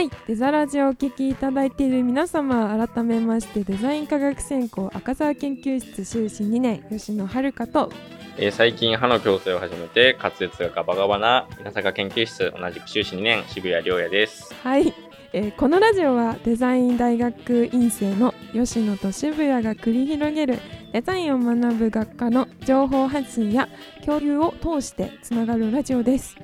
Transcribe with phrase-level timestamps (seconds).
[0.00, 7.92] はいデザラジオをお聞きいただいている皆様改めましてデザイン科学専攻赤澤研究室修士2年吉野遥と
[8.38, 14.54] えー最近歯の矯正を始めて滑舌がガバガバな稲坂研究室同じく修士2年渋谷亮也です。
[14.62, 14.94] はい、
[15.34, 20.60] えーこのラジオはデザイン大学院生の吉野と渋谷が繰り広げる
[20.94, 23.68] デザインを学ぶ学科の情報発信や
[24.06, 26.38] 共有を通してつながるラジオです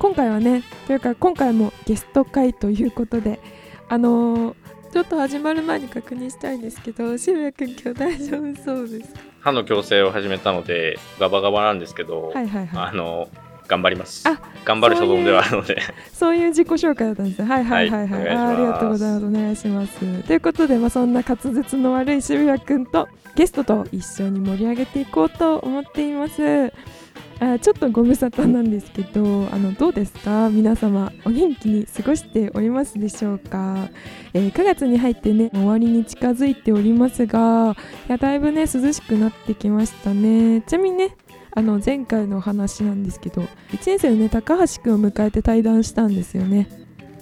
[0.00, 3.38] 今回はねというか今回もゲスト会ということで
[3.88, 4.54] あのー
[4.92, 9.20] ちょっと始まる前に確認したいんですけど渋谷君今日大丈夫そうですか？
[9.38, 13.28] 歯の矯正を始めたのでガバガバなんですけど、はいはいはいあの
[13.68, 15.80] 頑張りますあ頑張る所存ではあるので
[16.12, 17.48] そういう自己紹介だったんですね。
[17.48, 18.26] はいはいはいはい。
[18.26, 19.26] はいあーありがとうございます。
[19.26, 20.22] お願いします。
[20.24, 23.06] ということで、まあ、そんな滑舌の悪い渋谷くんと
[23.36, 26.72] ゲストと一緒に盛り上げていこうと思っています。
[27.40, 30.50] あーちょっとご無沙汰なんですけどあのどうですか？
[30.50, 33.88] 皆様お元気に過ごしておりますでしょうか、
[34.34, 37.76] えー9月に入ってね終わりに近づいておりますが
[38.08, 40.62] いやだいぶね涼しくなってきましたね。
[40.62, 41.16] ちなみにね
[41.52, 43.48] あの前回の話なんですけど1
[43.86, 46.68] 年生のね高橋くんを迎えて対談したんですよね。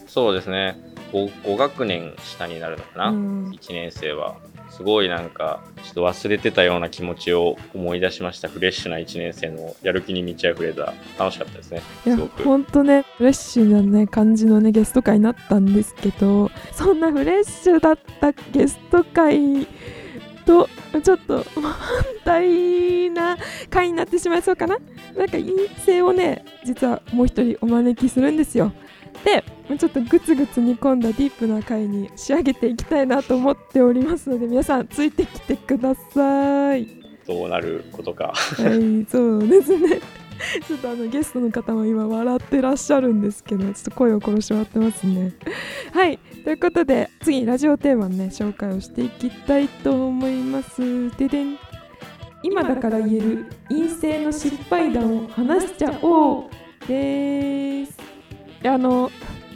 [0.06, 0.76] そうですね。
[1.12, 3.50] 5, 5学年下になるのかな、うん。
[3.50, 4.36] 1年生は
[4.78, 8.48] すごいなんかちょっと忘れてたような気持ちを思い出しました。
[8.48, 10.94] フレッシュな1年生のやる気に満ち溢れた。
[11.18, 11.82] 楽しかったですね。
[12.06, 19.66] いやほんとねフレッシュなね感じのねゲスト会になったんですけどそんなフレッシュだったゲスト会
[20.46, 20.68] と
[21.02, 21.74] ちょっと反
[22.24, 23.36] 対な
[23.70, 24.78] 会になってしまいそうかな。
[25.16, 28.72] なんか陰性をね実はもう一人お招きするんですよ
[29.24, 29.44] で
[29.76, 36.86] ちょっとグツグツ煮込んだディープな回に仕上げていきたいなと思っておりますので皆さんついてきてください
[37.26, 40.00] どうなることかはい、そうですね。
[40.66, 45.32] ちょっとあのゲストの方も今笑ってらっしゃるんですけど、ちょっと声を殺してもらってますね。
[45.92, 50.80] はい、ということで次ラジオテーマのね紹介をしていきたいと思います。
[51.18, 51.58] ででん。
[52.42, 56.50] 今だから言える陰性の失敗談を話しちゃおう
[56.86, 58.17] です。
[58.64, 59.10] あの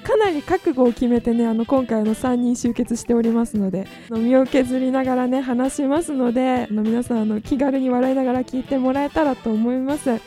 [0.04, 10.20] かなり覚悟を決めてねあの今回の3人集結しておりますので身を削りながらね話しますのであの皆さんあの気軽に笑いながら聞いてもらえたらと思います。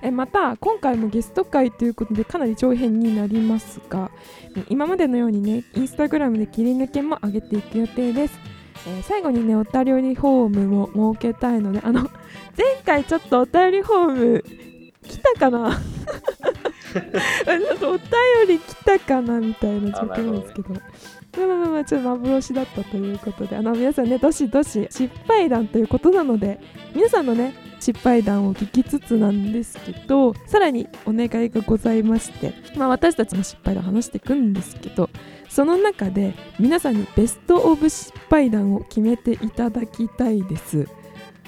[0.00, 4.12] えまた今回もゲスト会ということでかなり長編になりますが
[4.68, 8.38] 今までのようにねインスタグラムで切り抜けも上げていく予定です、
[8.86, 12.08] えー最後にねお便りフォームも設けたいのであの
[12.56, 14.44] 前回ちょっとお便りフォーム
[15.08, 15.80] 来たかな？
[16.90, 18.08] ちょっとお便
[18.48, 20.74] り来たかなみたいな状況なんですけど。
[21.36, 26.58] まあまあまあまあちょっと幻だったということであの皆さんねどしどし失敗談ということなので
[26.94, 35.10] 皆さんのね失敗談を聞きつつなんですけどさらにお願いがございまして、まあ、私たちの失敗談話していくんですけど
[35.48, 40.88] その中で皆さんにベスト・オブ失敗談を決めていただきたいです。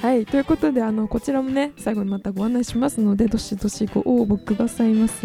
[0.02, 5.20] はいということであのこちらもね最後にまたご案内しますのでどしどしご応募くださいませ。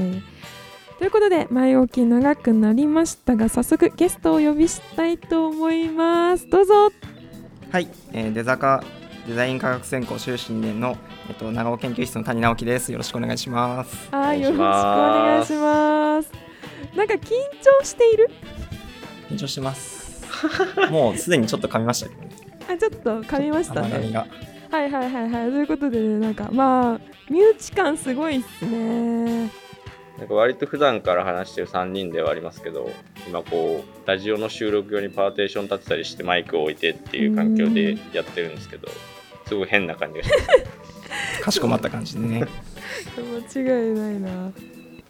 [0.99, 6.89] ということで前置き長くなりましたが早速ゲストをお呼びしたいと思いますどうぞ
[7.69, 8.81] はい、えーデザ科
[9.27, 10.97] デザイン科学専攻修士2年の、
[11.27, 12.91] えっと、長尾研究室の谷直樹です。
[12.91, 14.07] よろしくお願いします。
[14.11, 16.31] はいよろしくおお願いします
[16.95, 17.19] なんか緊
[17.81, 18.29] 張している？
[19.29, 20.23] 緊張してます。
[20.91, 22.29] もうすでにちょっと噛みましたけどね。
[22.69, 24.27] あちょっと噛みましたね甘噛みが。
[24.71, 25.49] はいはいはいはい。
[25.51, 26.99] ということでねなんかまあ
[27.29, 29.49] 身内感すごいっすね。
[30.17, 32.89] なんか割と普段から話してる3人ではありますけど
[33.27, 38.87] 今こうラジオの収録用にパーテーション立てたりしてマイクを置いてっていう環境でやってるんですけど
[39.45, 40.37] すごい変な感じがしま
[41.35, 42.47] す かしこまった感じでね。
[43.53, 44.51] 間違いないな。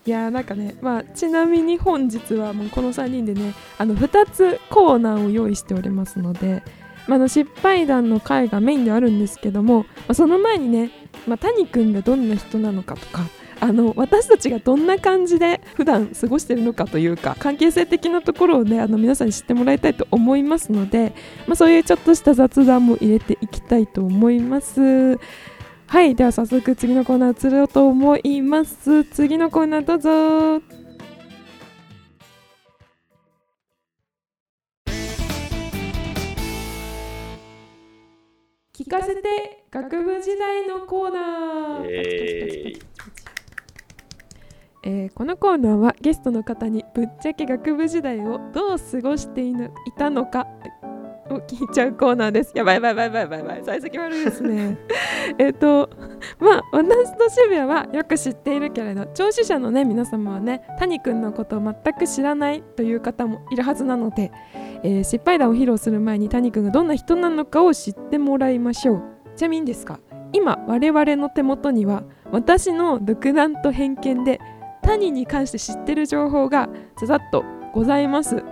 [0.08, 6.64] いやーなんかねまあちなみに本日はもうこの3人でねあの2つコーナーを用意しておりますので、
[7.08, 10.92] まあ、の失敗談の回がメインではあるんですけども、まあ、その前にね、
[11.28, 13.26] まあ、谷君がどんな人なのかとか
[13.60, 21.14] あの私たちがどんな感じで普段過ごしてるのかというか関係性的なところをねあの皆さんに知ってもらいたいと思いますので、
[21.48, 25.18] まあ、そういうちょっとした雑談も入れていきたいと思います。
[25.88, 30.85] はいでは早速次のコーナー移ろうと思います次のコーナーどうぞ
[38.86, 42.86] 聞かせて学部時代のコーナー、えー
[44.84, 49.56] えーこのコーナーはゲストの方にぶっちゃけ学部時代をどう過ごしてい
[49.98, 50.46] たのか
[51.30, 52.52] を聞いちゃうコーナーです。
[52.56, 53.64] やばいやばいやばいやばいやばい。
[53.64, 54.78] 幸先悪いですね。
[55.40, 55.90] えっと、
[56.40, 64.32] まあ、私と渋谷はよく知っているけれど、聴取者のね、皆様はね、谷くんのことを全く知らないという方もいるはずなので、
[64.84, 69.04] えー失敗談を披露する前に谷くんがどんな人なのかを知ってもらいましょう。
[69.36, 70.00] ちなみにですか、
[70.32, 74.40] 今、我々の手元には、私の独断と偏見で、
[74.82, 77.44] 谷に関して知ってる情報がざざっと
[77.74, 78.44] ございます。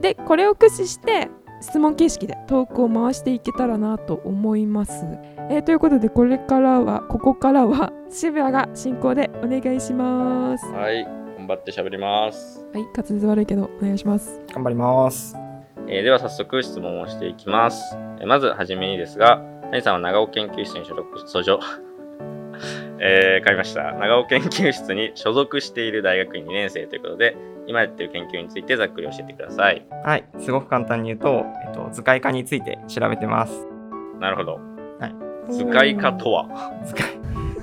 [0.00, 1.28] で、これを駆使して、
[1.62, 5.06] 質問形式でトークを回していけたらなと思います。
[5.48, 10.66] えーということでこれからはここからは 渋谷が進行でお願いします。
[10.66, 11.04] ははい、
[11.38, 12.66] 頑張って喋ります。
[12.74, 14.42] い、滑舌悪いけどお願いします。
[14.52, 15.36] 頑張ります。
[15.86, 17.96] えーでは早速質問をしていきます。
[18.18, 21.62] えーまずはじめにですが、谷さんは長尾研究室に所属し、所属、
[22.98, 23.92] えー、買いました。
[23.92, 27.36] 長尾研究室に所属している大学院2年生ということで、
[27.66, 29.86] 今やってる研究についてざっくり教えてください。
[30.04, 33.66] はい、すごく簡単に言うと、えっと、図解化について調べてます。
[34.20, 34.72] なるほど。
[35.50, 36.46] 図解化とは？
[36.84, 37.04] 図解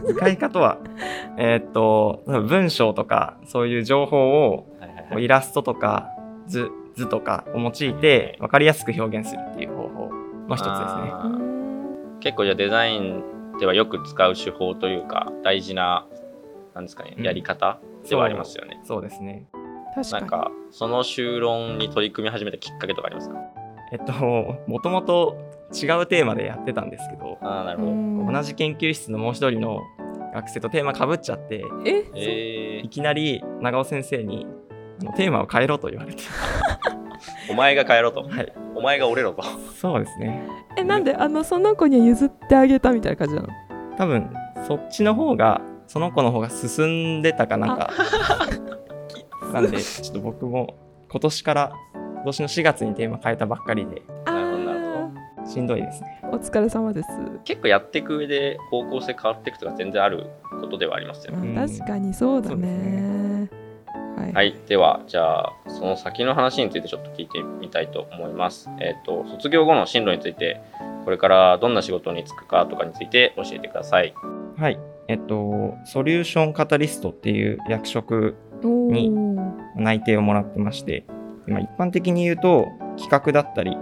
[0.06, 0.78] 図解化とは、
[1.38, 6.10] えーっと、文章とか、そういう情報をはいはいはいイラストとか
[6.48, 10.10] 図図とかを用いて分かりやすく表現するっていう方法
[10.48, 11.14] の一つですね。
[12.20, 13.24] 結構じゃあデザイン
[13.60, 16.06] ではよく使う手法というか、大事な、
[16.74, 18.80] なんですかね、うんやり方ではありますよね。
[18.84, 19.46] そうですね。
[19.96, 20.22] 確かに。
[20.22, 23.36] なんか、その修論に取り組み始めたきっかけとかありますか？
[23.92, 24.14] えっと、
[24.68, 25.36] もともと
[25.74, 27.92] 違うテーマでやってたんですけど、ああ、なるほど。
[27.92, 29.82] うん同じ研究室のもう一人の
[30.36, 34.46] 学生とテーマかぶっちゃって、ええいきなり長尾先生に
[35.16, 36.22] テーマを変えろと言われて。
[36.22, 36.26] ー、
[37.52, 38.22] お前が帰ろと。
[38.22, 38.54] はい。
[38.76, 39.42] お前が折れろと。
[39.76, 40.48] そうですね。
[40.78, 43.48] えなんであのその子には譲ってあげたみたいな感じなの？
[43.98, 44.30] 多分、
[44.68, 47.90] そっちの方が、その子の方が進んでたかなんか。
[49.54, 50.76] なんで、ちょっと僕も
[51.12, 56.22] 今年から、今年の4月にテーマ変えたばっかりで、あなるほどなるーしんどいですね。
[56.32, 57.10] お疲れ様です。
[57.44, 60.28] 結構やっていく上で方向性変わっていくとか全然ある
[60.62, 61.48] ことではありますよね。
[61.48, 63.50] うん確かにそうだそうですね。
[64.16, 64.34] はい。
[64.34, 68.70] はい、ではじゃあその先の話についてちょっと聞いてみたいと思います。
[68.80, 70.62] えっ、と卒業後の進路について
[71.06, 74.14] これからどんな仕事に就くかとかについて教えてください。
[74.58, 74.80] はい。
[75.08, 81.06] えっと、ソリューションカタリストっていう役職おにー内定をもらってまして、
[81.48, 82.68] 今一般的に言うと、
[82.98, 83.78] 企画だったり、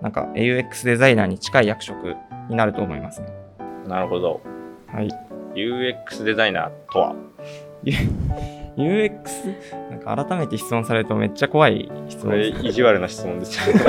[0.00, 2.14] なんか UX デザイナーに近い役職
[2.48, 3.28] になると思いますね。
[3.86, 4.40] なるほど。
[4.86, 5.08] はい。
[5.54, 7.14] UX デザイナーとは？
[8.76, 9.14] UX、
[9.90, 12.66] なんか改めて質問されるとめっちゃ怖い質問です。
[12.66, 13.82] 意地悪な質問ですよね。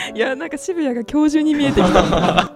[0.14, 2.00] いやなんか渋谷が教授に見えてきた。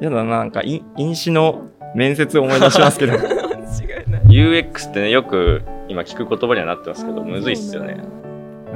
[0.00, 1.62] やだな、なんかい飲酒の
[1.94, 3.14] 面接を思い出しますけど。
[3.14, 4.22] 違いない。
[4.28, 8.02] UX ってねよく今聞く言葉にはなってますけどむずいっすよね。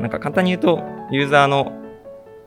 [0.01, 1.73] なんか簡単に言うと、ユーザーの、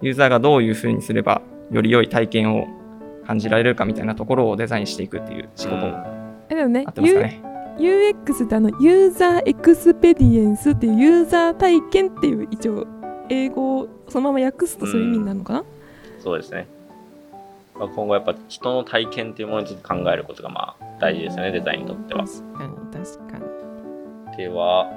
[0.01, 1.41] ユーザーがどういう風にすれば、
[1.71, 2.67] より良い体験を
[3.25, 6.03] 感じられるかみたいなところをデザインしていくっていう仕事、うん
[6.49, 7.41] えでもね合ってますかね
[7.79, 12.85] ？U- UX ってあのユーザーエクスペディエンスっていうユーザー体験っていう一応
[13.29, 15.63] 英語をそのまま訳すとそういう意味になるのかな、
[16.19, 16.67] そうですね。
[17.79, 22.25] まあ、今後やっぱ人の体験っていうものについて考えることがまあ大事ですよね、デザインにとっては。
[22.25, 23.50] 確かに確かに
[24.37, 24.89] では、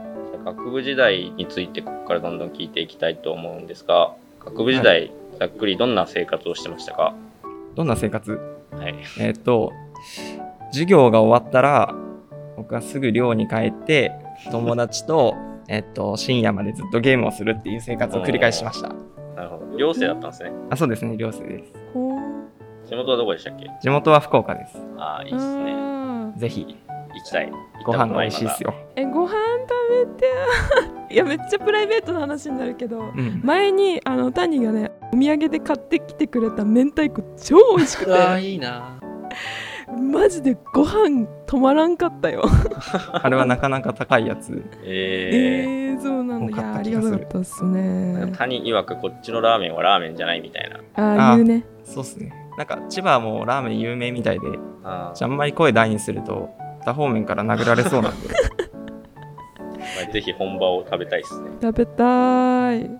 [0.44, 4.12] 学部時代についてここからどんどん聞いていきたいと思うんですが、
[4.44, 7.14] 学部時代、ざっくりどんな生活をしてましたか？
[7.74, 8.32] どんな生活？
[8.72, 8.94] はい。
[9.20, 9.72] えーっと、
[10.70, 11.94] 授業が終わったら、
[12.56, 14.12] 僕はすぐ寮に帰って、
[14.50, 15.34] 友達と、
[15.68, 18.90] えーっと、深夜までずっとゲームをするっていう生活を繰り返しました。
[19.34, 19.78] なるほど。
[19.78, 20.52] 寮生だったんですね。
[20.70, 21.72] あ、そうですね、寮生です。
[22.86, 23.70] 地元はどこでしたっけ？
[23.80, 24.78] 地元は福岡です。
[24.98, 25.74] ああ、いいっすね。
[26.36, 26.76] ぜひ、
[27.14, 27.52] 行きたい。
[27.84, 28.70] ご飯が美味しいですよ。
[28.70, 28.76] よ。
[28.96, 30.32] えご飯食べて
[31.14, 33.40] いやめっちゃプライベートな話になるけどうん。
[33.44, 38.98] 前にあの谷がねお土産で買ってきてくれた明太子超美味しくていいな。
[40.12, 42.42] マジでご飯止まらんかったよ
[43.12, 44.64] あれはなかなか高いやつ。
[44.82, 47.66] ええー、そうなんだい多かっやありがするがたかったっすー。
[48.26, 50.78] ね谷曰くこっちのラーメンはラーメンじゃないみたいな。
[50.96, 52.32] ああ言うねそうっすね。
[52.56, 54.46] なんか、千葉もラーメン有名みたいで、
[54.84, 56.50] あじゃああんまり声大にすると、
[56.84, 58.28] 他方面から殴られそうなんで。
[59.72, 61.50] まあぜひ本場を食べたいですね。
[61.62, 62.90] 食べたい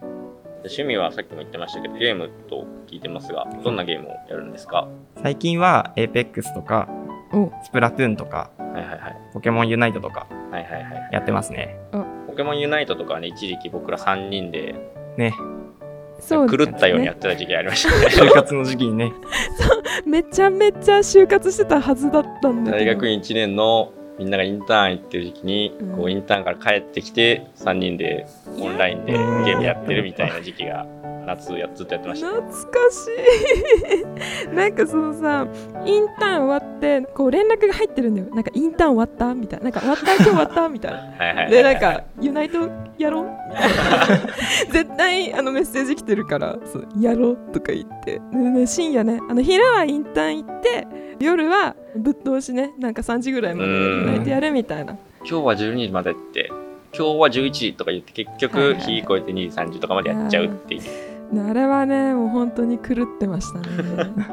[0.67, 4.89] 趣味はさっきも言ってましたけど、ゲームと聞いてますが、どんなゲームをやるんですか？
[5.23, 6.89] 最近は Apex とか、
[7.33, 9.17] おスプラトゥーンとか、はいはいはい。
[9.35, 11.09] ポケモンユナイトとかはいはいはい。
[11.13, 11.77] やってますね。
[12.27, 14.75] ポケモンユナイトとかね、一時期僕ら3人で
[15.17, 15.35] ね、
[16.29, 18.07] 狂ったようにやねってた時期ありましたね。
[18.31, 19.13] 就活の時期にね、
[20.07, 22.85] めちゃめちゃ就活してたはずだったんだけど。
[22.85, 25.97] 大学院1年のみんながインターン行ってる時期に、うん。
[25.97, 28.27] こうインターンから帰ってきて3人で
[28.61, 30.87] オンラインでゲームやってるみたいな時期が
[31.27, 32.33] 夏やずっとやってました。
[32.33, 34.55] ね懐かしい。
[34.55, 35.47] なんかそのさ
[35.87, 38.29] インターン終わってこう連絡が入ってるんだよ。
[38.35, 39.35] なんかインターン終わった？
[39.35, 39.65] みたいな。
[39.65, 40.15] なんか終わった？
[40.15, 40.69] 今日終わった？
[40.69, 41.47] みたいな。
[41.51, 43.25] でなんかユナイトやろう？
[43.25, 48.21] みたいな絶対あのメッセージ来てるからそうやろうとか言って。
[48.33, 50.87] で、ね、深夜ねあの昼はインターン行って
[51.21, 54.01] 夜はぶっ通しねなんか3時ぐらいまでうん。
[54.01, 54.97] ユナイトやるみたいな。
[55.29, 56.51] 今日は12時までって。
[56.97, 58.75] 今日は11時とか言って結はい局はい。
[58.77, 60.83] 日越えて2時3時とかまでやっちゃうっていう
[61.41, 63.67] あれはねもう本当に狂ってましたね。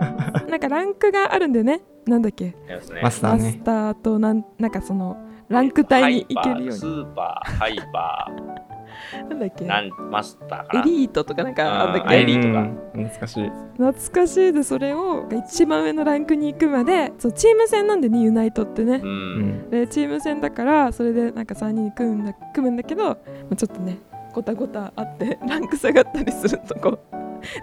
[0.50, 1.82] なんかランクがあるんだよね。
[2.06, 2.56] なんだっけ。
[3.02, 3.44] マスターね。
[3.44, 5.18] マスターとなんなんかその
[5.50, 8.32] ランク帯に行けるようスにーパーハイパ
[9.30, 9.66] なんだっけ。
[9.66, 10.80] ーなんマスターかな。
[10.82, 13.50] エリートとかなんかあんだっあけエリートがうん懐かしい。
[13.78, 19.02] 懐かしいでそれを一番上のランクに行くまでそうチーム戦なんでねユナイトってね。
[19.04, 19.40] う、うん。
[19.68, 23.18] んでチーム戦だからそれでなんか3人組むんだ組むんだけど、ま
[23.52, 23.98] あ、ちょっとね
[24.34, 27.00] ごたごたあってランク下がったりするとこう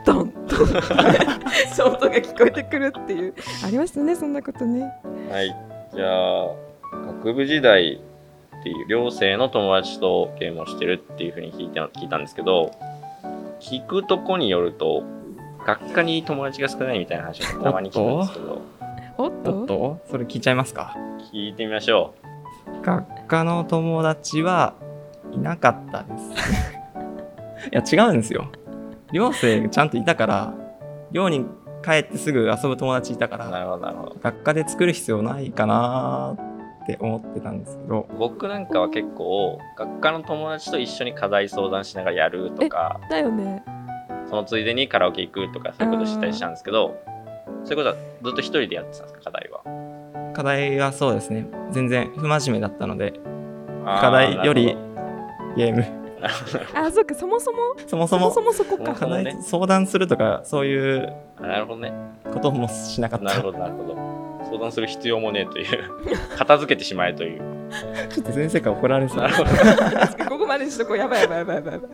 [0.04, 0.80] ドンドンって
[1.74, 3.34] ショートが聞こえてくるっていう。
[3.64, 4.92] ありましたねそんなことね。
[5.30, 5.56] はい。
[5.94, 6.46] じゃあ
[7.06, 8.00] 学部時代
[8.60, 12.72] っていう寮生の友達とゲームをしてるっていうふうに聞いた聞いたんですけど
[13.60, 15.04] 聞くとこによると
[15.66, 18.62] 学科に友達が少ないみたいな話をたまに聞くんですけど。
[19.20, 19.60] おっと？
[19.60, 20.00] おっと？
[20.10, 20.94] それ聞いちゃいますか？
[21.32, 22.14] 聞いてみましょ
[22.82, 24.74] 学科の友達は
[25.38, 26.24] いなかったです。
[27.72, 28.46] いや違うんですよ。
[29.12, 30.54] 寮生ちゃんといたから
[31.12, 31.46] 寮に
[31.82, 34.16] 帰ってすぐ遊ぶ友達いたかうならるほどなるほど。
[34.22, 36.36] 学科で作る必要ないかな
[36.82, 38.06] って思ってたんですけど。
[38.18, 43.62] 僕なんかは結構学科の友達と一緒に課題相談しながらやるとかだよね。
[44.28, 47.00] そのついでにカラオケ行くとかそういうことしたりしたんですけど
[47.64, 50.32] そういうことはずっと一人でやってたんですか課題は？
[50.34, 51.46] 課題はそうですね。
[51.70, 53.14] 全然不真面目だったので
[53.84, 54.76] 課題より
[55.58, 55.84] ゲーム。
[56.74, 57.58] あそっかそもそも？
[57.86, 58.32] そもそも。
[58.32, 59.06] そもそもそこか。
[59.06, 61.92] ね題相談するとかそういうなるほどね。
[62.32, 63.24] こともしなかった。
[63.24, 63.96] なるほどなるほど。
[64.46, 65.66] 相談する必要もねえという。
[66.36, 67.42] 片付けてしまえという。
[68.08, 69.18] ちょっと先生から怒られそう。
[70.28, 70.96] ここまでにしとこう。
[70.96, 71.74] やばいやばいやばいやばい。
[71.74, 71.90] やばい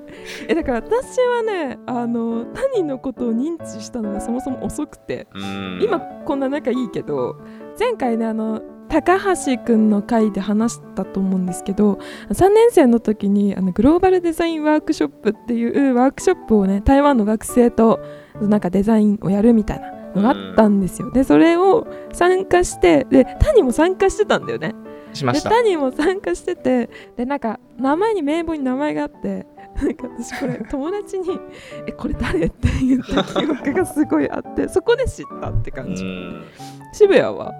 [0.49, 5.27] えだから私はねあの他人のことを認知したのがそもそも遅くて。
[5.35, 5.81] うん。
[5.83, 7.37] 今こんな仲いいけど
[7.79, 11.99] 前回ねあの高橋くんの回で話したと思うんですけど
[12.31, 18.01] 3年生の時にあのグローバルデザインワークショップっていうワークショップをね台湾の学生と
[18.41, 21.11] なんかデザインをやるみたいなのがあったんですよ。
[21.13, 24.75] でそれを参加してで谷も参加してたんだよね。
[25.11, 31.39] でしました谷も参加しててでなんか名前に名簿に名前があってなんか私これ友達に
[31.87, 36.05] 「えこれ誰?」って言った記憶がすごいあってそこで知ったってう感じ。
[36.05, 36.45] ん
[36.93, 37.53] 渋谷は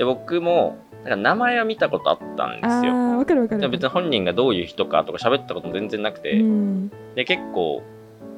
[0.00, 3.68] で僕もなんか名前は見たことあったんですあよーわかるわかる。
[3.68, 6.90] 別に本人がどういう人かとか喋ったことも全然なくて、うん。
[7.14, 7.82] で結構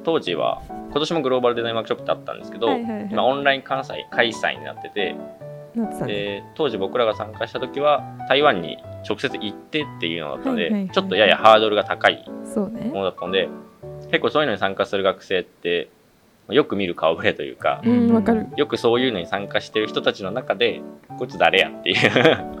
[0.03, 3.07] 当時は今年もグローバルデザインワークショップってあったんですけど、はいはいはい。
[3.09, 5.15] 今オンライン関西開催になってて。
[6.05, 8.77] で当時僕らが参加した時は台湾に
[9.09, 13.47] 直接行ってっていうのだったので、はいはいはいちょっとややハードルが高いものだったので
[14.07, 15.87] 結構そういうのに参加する学生って
[16.49, 18.47] よく見る顔ぶれというか、うんわかる。
[18.55, 20.81] よくそういうのに参加してる人たちの中で
[21.17, 22.53] こいつ誰やっていう。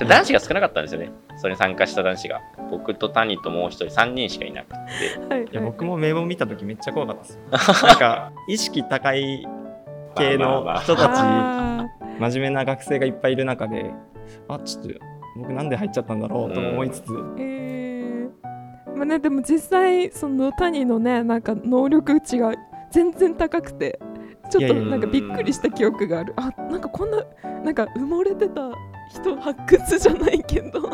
[0.08, 1.10] 男子が少なかったんですよね。
[1.36, 2.40] それに参加した男子が。
[2.70, 4.74] 僕と谷ともう一人3人しかいなくて。
[5.28, 5.48] はいい。
[5.52, 9.46] や僕も名簿見た時めっちゃ怖かったです なんか意識高い
[10.14, 11.86] 系の人たちあ
[12.18, 13.90] 真面目な学生がいっぱいいる中で
[14.48, 14.90] あちょっと
[15.36, 18.96] 僕なんで入っちゃったんだろうとも思いつつ、ーえー。
[18.96, 22.54] まあねでも実際その谷のねなんか能力値が
[22.92, 23.98] 全然高くて
[24.50, 26.34] ちょっとなんかびっくりした記憶がある。
[26.36, 27.24] あなんかこんな
[27.64, 28.70] なんか埋もれてた
[29.10, 30.80] 人発掘じゃないけど。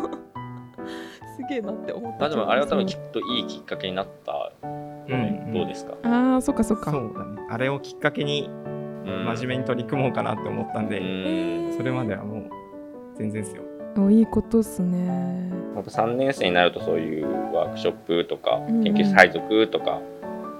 [1.36, 2.18] すげえなって思った。
[2.18, 6.90] まあでもあれは多分うんきっといいきっかけになったうんどうですか、あーそっかそっか。
[6.90, 7.46] そうだね。
[7.50, 8.50] あれをきっかけに
[9.06, 9.24] うん。
[9.24, 11.02] 真面目に取り組もうかなって思ったんで、う
[11.72, 11.76] ん。
[11.76, 12.42] それまではもう
[13.14, 13.62] 全然ですよ。
[13.98, 15.06] おいいことっすね。
[15.74, 20.00] やっぱ3年生になるとそういうワークショップとか研究室配属とか、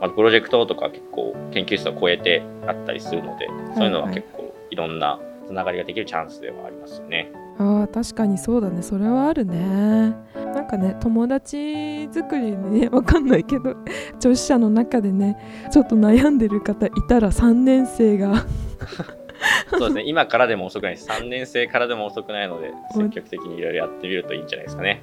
[0.00, 7.33] あとプロジェクトとか結構研究室を超えてあったりするので、そういうのは結構いろんなつながりができるチャンスではありますよね。
[7.59, 13.75] あー確かにそうだねそれはあるねなんかね友達作りにねわかんないけど
[14.21, 15.38] 女子社の中でね
[15.73, 18.45] ちょっと悩んでる方いたら3年生が
[19.71, 21.09] そうですね、今からでも遅くないです。
[21.09, 25.03] 3年生からでも遅くないので、積極的にいろいろやってみるといいんじゃないですかね。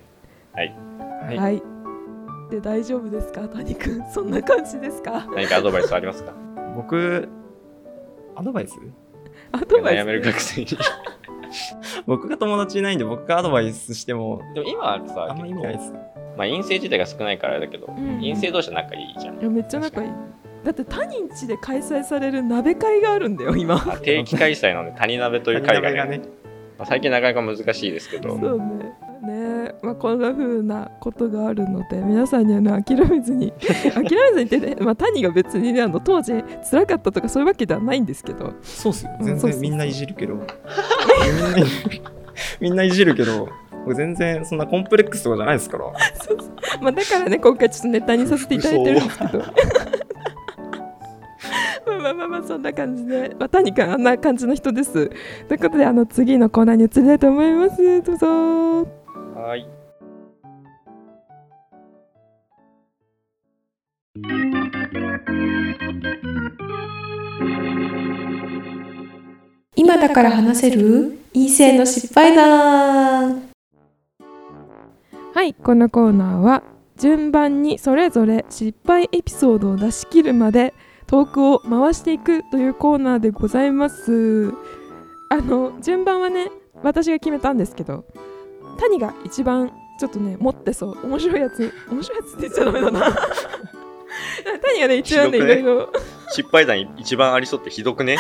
[0.54, 0.76] はい。
[1.28, 1.64] はい、はい、
[2.50, 3.48] で大丈夫ですか？
[3.48, 5.26] 谷くんそんな感じですか？
[5.36, 6.34] 何かアドバイスありますか？
[6.76, 7.28] 僕
[8.36, 8.74] アドバイス？
[9.52, 10.02] アドバイス？
[10.02, 10.68] 悩める学生に。
[12.08, 14.42] 僕が友達いないんで僕がアドバイスしても。
[14.56, 15.92] でも今はさ、あんま意味ないです。
[16.36, 18.16] まあ陰性自体が少ないからあれだけど、うん。
[18.18, 19.40] 陰性同士は仲いいじゃん。
[19.40, 20.10] いやめっちゃ仲いい。
[20.64, 23.76] だって他人地で開催される鍋会があるんだよ今。
[23.76, 26.22] あ定期開催なので谷鍋という会がね
[26.77, 28.94] まあ最近なかなか難しいですけど、そうね。
[29.24, 29.75] ね。
[29.82, 38.53] まあ、こんな風なことがあるので皆さんには、ね、諦めずに 諦めずにってね、まあ、谷が別にねあの当時辛かったとかそういうわけではないんですけど。
[38.62, 39.12] そうっすよ。
[39.22, 40.36] 全然みんないじるけど。
[40.36, 40.46] みんな
[42.60, 43.50] みんないじるけど。
[43.86, 45.86] 僕全然そんなコンプレックスとかじゃないですから。
[46.82, 49.44] まあ、だからね今回ちょっとネタにさせていただいてるんですけど
[51.86, 55.10] まあまあまあまあそんな感じで、まあ、谷君あんな感じの人です。
[55.48, 58.01] ということであの次のコーナーに移りたいと思います。
[58.01, 58.27] どうぞ。
[59.36, 59.67] はい。
[69.75, 71.19] 今だから話せる？
[71.33, 73.50] 陰性の失敗談。
[75.33, 75.53] はい。
[75.55, 76.63] このコーナーは
[76.98, 80.74] 順番にそれぞれ失敗エピソードを出し切るまで
[81.07, 84.51] トークを回していくというコーナーでございます。
[85.29, 86.51] あの順番はね
[86.83, 88.05] 私が決めたんですけど
[88.79, 91.05] 谷が一番ちょっとね持ってそう。
[91.07, 93.15] 面白いやつ面白いやつって言っちゃダメだな。
[94.63, 95.89] 谷がね一番ねいろいろ
[96.29, 98.17] 失敗談一番ありそうってひどくね？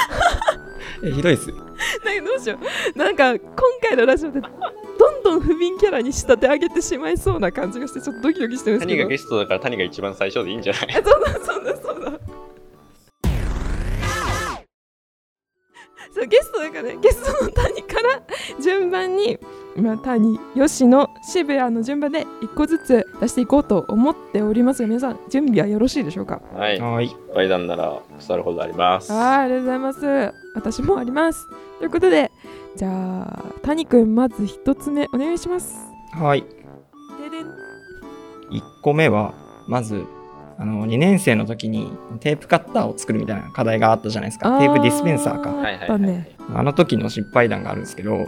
[1.03, 1.49] えひどいっす。
[1.49, 2.57] よなんかどうしよ
[2.95, 2.97] う。
[2.97, 3.41] なんか今
[3.81, 8.97] 回のラジオでどんどん不憫キャラに仕立て上げてしまいそうな感じがしてちょっとドキドキしてるんですけど。
[8.99, 10.87] 谷がゲストだから谷が一番最初でいいんじゃない？
[10.89, 12.11] あそうだそうだそうだ
[16.13, 16.97] そうゲストだからね。
[17.01, 18.21] ゲストの谷から
[18.61, 19.39] 順番に、
[19.75, 26.41] まあ、谷吉野渋谷の順番で一個ずつ出していこうと思っておりますが皆さん準備はよろしいでしょうか？
[26.53, 26.79] はい。
[26.79, 27.07] はーい。
[27.09, 29.11] 失敗談なら腐るほどあります。
[29.11, 30.33] はいありがとうございます。
[30.55, 31.47] 私もあります。
[31.79, 32.31] ということで
[32.75, 32.89] じゃ
[33.23, 35.75] あ谷くんまず一つ目お願いします。
[36.13, 36.43] はい。
[37.21, 37.45] ででん。
[37.45, 39.33] 1個目は
[39.67, 40.03] まず
[40.57, 44.59] あの2年生の時にテープカッターを作るみたいな課題があったじゃないですか。
[44.59, 45.49] テープディスペンサーか。
[45.49, 46.35] あはいあったね。
[46.53, 48.27] あの時の失敗談があるんですけど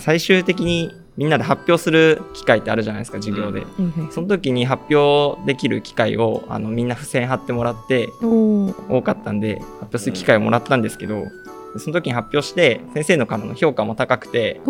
[0.00, 4.12] 最終的にみんなで発表する機会ってあるじゃないですか授業で、はいはい。
[4.12, 11.22] その時に発表できる機会をあのみんな付箋貼ってもらって多かったんで発表する機会をもらったんですけど、
[11.74, 14.60] でその時に発表して先生のからの評価も高くて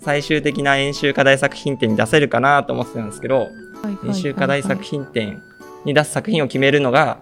[0.00, 4.08] 最終的な演習課題作品展に出せるかなと思ってたんですけどはいはいはいはい。
[4.08, 5.42] 演習課題作品展
[5.84, 7.18] に出す作品を決めるのが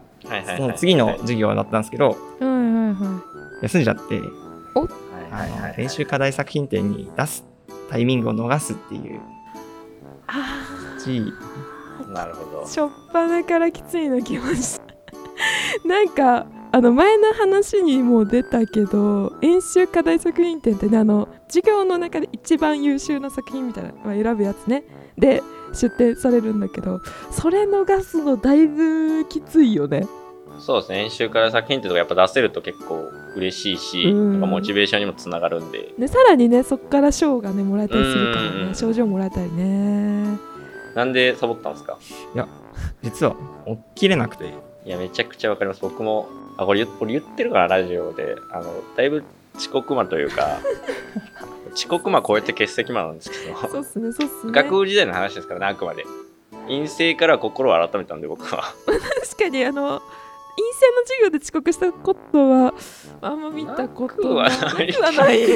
[0.56, 2.54] その次の授業だったんですけどはいはい
[2.94, 3.22] は
[3.62, 4.20] 休んじゃって。
[4.20, 7.44] はいはいはい練習課題作品展に出す
[7.90, 9.20] タイミングを逃すっていう。
[10.26, 10.66] あ
[10.98, 11.22] し
[12.08, 12.62] なるほど。
[12.62, 14.86] ーしょっぱなからきついのきました。
[15.86, 24.84] なんかあの前の話にも出たけど演習課題作品展ってねあの授業の中で一番優秀な作品みたいな、まあ、選ぶやつね。
[25.18, 25.42] で
[25.76, 30.06] 出展されるんだけどそれ逃すのだいぶきついよね。
[30.58, 31.02] そうですね。
[31.04, 34.40] 演習から作品ってとこやっぱ出せると結構嬉しいし、うん。
[34.40, 35.92] モチベーションにもつながるんで。
[35.98, 40.38] でさらにねそっから賞がねもらえたりするからね賞状もらえたりね。
[40.94, 41.98] なんでサボったんですか？
[43.02, 43.36] 実は
[43.66, 44.46] 起きれなくて。
[44.86, 45.82] いやめちゃくちゃわかります。
[45.82, 48.36] 僕もあこれ言これ言ってるからラジオで。
[48.52, 49.24] あのだいぶ
[49.56, 50.58] 遅刻魔というか
[51.76, 53.68] 遅刻魔超えて欠席魔なんですけど。
[53.68, 54.52] そうっすねそうっすね。
[54.52, 56.04] 学部時代の話ですからねあくまで。
[56.66, 58.62] 陰性から心を改めたんで僕は。
[58.86, 60.00] 確かにあの
[60.56, 62.74] 陰性の授業で遅刻したことは
[63.20, 64.88] あんま見たことはなくはない。
[64.88, 65.48] なくはない。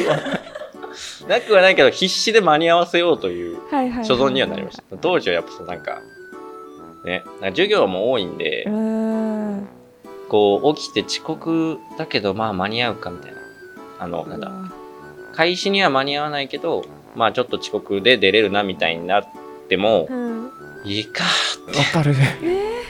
[1.29, 3.57] なくはないけど必死で間に合わせようという
[4.05, 4.97] 所存にはなりました。
[4.99, 6.03] 当時はやっぱなんか
[7.05, 8.67] ね授業も多いんで
[10.29, 13.41] こう起きて遅刻だけどまあ間に合うかみたいな。
[13.99, 14.51] あのなんだ
[15.41, 19.25] 開始には間に合わないけどまあちょっと遅刻で出れるなみたいになっ
[19.71, 20.51] てもうん。
[20.85, 22.15] いいかわかる。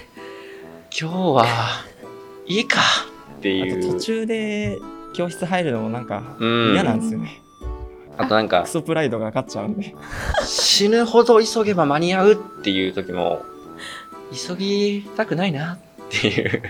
[1.00, 1.46] 今日は
[2.46, 2.80] いいか
[3.38, 3.82] ってあいう。
[3.82, 4.80] と途中で
[5.14, 6.72] 教室入るのもなんかうん。
[6.72, 7.40] 嫌なんですよね、
[8.18, 9.94] あとなんかクソプライドが勝っちゃうんで。
[10.44, 13.42] 死ぬほど急げば間に合うっていう時も
[14.32, 16.50] 急ぎたくないなっていう。
[16.50, 16.64] なる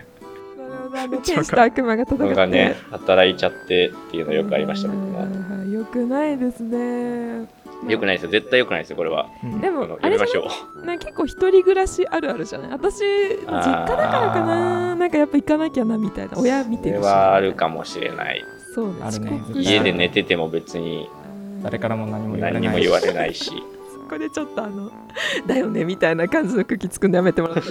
[0.83, 2.47] ほどあの天使と悪魔が戦って。
[2.49, 5.40] ね働いちゃってっていうのよくありました僕もも
[5.81, 7.49] よくないですね。
[7.89, 8.31] よくないですよ。
[8.31, 9.27] 絶対よくないですよこれは。
[9.43, 9.61] うん。
[9.61, 10.49] でもあれじゃやめましょ
[10.83, 10.85] う。
[10.85, 12.71] な結構一人暮らしあるあるじゃない？
[12.73, 13.07] 私実
[13.47, 14.95] 家だからかな。
[14.97, 16.39] なんかやっぱ行かなきゃなみたいな。
[16.39, 17.01] 親見そてるし。
[17.01, 18.45] れはあるかもしれない。
[18.75, 18.95] そうね。
[19.03, 21.09] あるね家で寝てても別に
[21.63, 23.51] 誰からも何も言われない何にも言われないし。
[23.93, 24.91] そこでちょっとあの
[25.47, 27.63] だよねみたいな感じの空気つくんでやめてもらって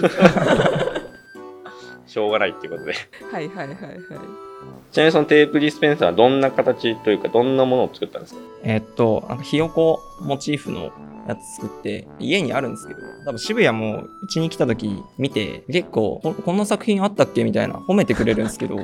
[2.06, 2.94] しょうがないっていうことで。
[3.30, 4.49] はいはいはいはい
[4.92, 8.40] ちなみにそのテープディスペンサーはどんな形というかどんなものを作ったんですか？
[8.64, 10.90] えーっとなんかひよこモチーフの
[11.28, 18.76] やつ作って家にあるんですけど多分渋谷もうちに来た時見て結構ここんな作品あったっけみたいな褒めてくれるんですけど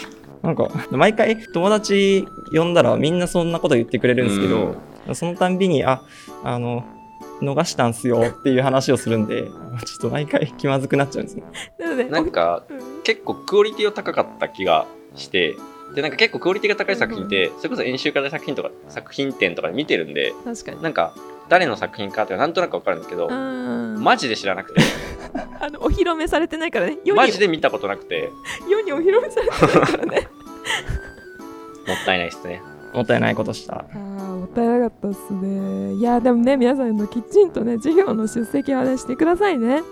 [0.42, 4.74] なんか毎回友達呼んだらみんなそんなこと言ってくれるんですけど、
[5.14, 6.02] そのたんびにあ
[6.42, 6.84] あの
[7.40, 9.52] 逃したんすよっていう話をするんでちょっ
[10.02, 11.44] と毎回気まずくなっちゃうんですね。
[11.78, 13.02] なのでなんかうん。
[13.04, 15.56] 結構クオリティを高かった気がして
[15.94, 20.82] でなんか結構クオリティが高い作品って、それこそ演習課題作品とか作品展とかで見てるんで確かに。
[20.82, 21.14] なんか
[21.48, 24.02] 誰の作品かってなんとなくわかるんですけど、うん。
[24.02, 24.80] マジで知らなくて。
[25.60, 26.98] あのお披露目されてないからね。
[27.14, 28.30] マジで見たことなくて。
[28.68, 30.28] 世にお披露目されてないからね。
[31.86, 32.62] もったいないですね。
[32.92, 33.76] もったいないことした。
[33.78, 35.94] あーもったいなかったっすね。
[35.94, 39.82] いやでもね皆さんのきちんとね授業の出席はねしてくださいね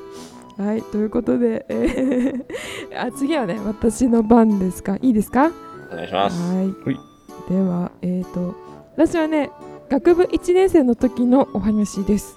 [0.58, 2.44] はいということで、えー
[2.98, 4.96] あ次はね私の番ですか？
[5.02, 5.50] いいですか？
[5.92, 6.40] お願いします。
[6.54, 6.66] はい。
[6.66, 7.00] はい。
[7.48, 8.54] ではえっ、と
[8.96, 9.50] 私はね
[9.88, 12.36] 学部1年生の時のお話です、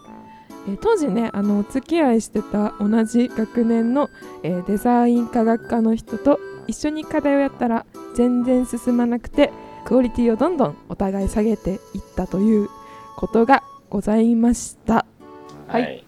[0.68, 4.10] えー当時ねあのお付き合いしてた同じ学年の、
[4.44, 9.52] えーデザイン科学科の人と一緒に課題をやったら全然進まなくて
[9.86, 11.80] クオリティをどんどんお互い下げていっ
[12.16, 12.68] たという
[13.18, 15.06] ことがございました。
[15.68, 16.05] はい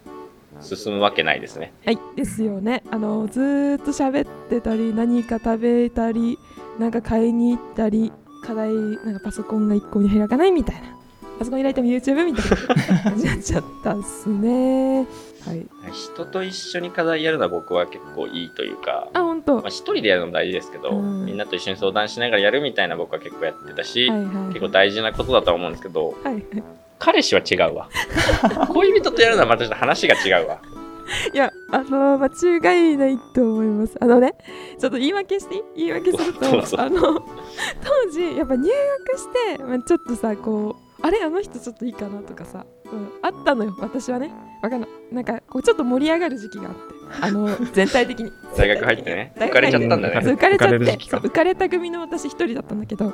[0.60, 1.72] 進むわけないですね。
[1.84, 2.82] はいですよね。
[2.90, 6.38] あのずーっと喋ってたり何か食べたり
[6.78, 8.12] なんか買いに行ったり
[8.44, 10.96] 課題なんかパソコンが一向に開かないみたいな。
[11.38, 12.50] パソコン開いても YouTube みたい
[12.90, 15.06] な 感じになっちゃったっすね。
[15.46, 15.66] はい。
[15.92, 19.56] 人と一緒に課題やるのは僕は結構いいというかあ本当。
[19.56, 21.26] まあ、一人でやるのも大事ですけど、うん。
[21.26, 26.44] みんなと一緒に相談しながらやるみたいな僕は結構やってたし、はいはい結構大事なことだとは思うんですけどはいはい
[26.98, 27.88] 彼氏は違うわ
[28.72, 30.60] 恋人とやるのはまたちょっと話が違うわ
[31.32, 33.96] いや、あの間違いないと思います。
[34.00, 34.34] あのね、
[34.78, 36.46] ちょっと言い訳して言い訳すると、
[36.80, 37.00] あの、
[37.82, 38.70] 当時、やっぱ入
[39.06, 44.30] 学して、まあ、ちょっとさ、こう、あれ、あの人ちょっといいかなとかさ、うん、あったのよ、私はね。
[44.62, 44.90] わかんない。
[45.12, 48.32] なんか、こう、ちょっと盛り上がる時期があって、あの、全体的に。
[48.56, 49.32] 大学入ってね。
[49.38, 50.20] 大学浮かれちゃったんだね。
[50.22, 53.12] そう浮かれちゃって浮かれた組の私一人だったんだけど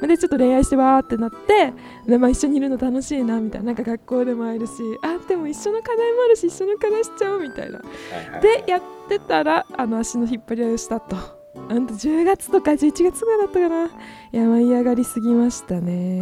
[0.00, 1.72] でちょっと恋愛してわーってなって
[2.06, 3.66] で、まあ、一緒にいるの楽しいなみたいな。
[3.66, 7.78] なんか学校でも会えるしあでも一緒の課題もあるし一緒の課題しちゃおうみたいな。
[7.78, 11.16] はいはいでやってたらあの足の引っ張り合いをしたと。
[11.68, 13.86] あんと10月とか11月ぐらいだったかな。
[13.86, 13.88] い
[14.32, 16.18] や舞い上がりすぎましたね。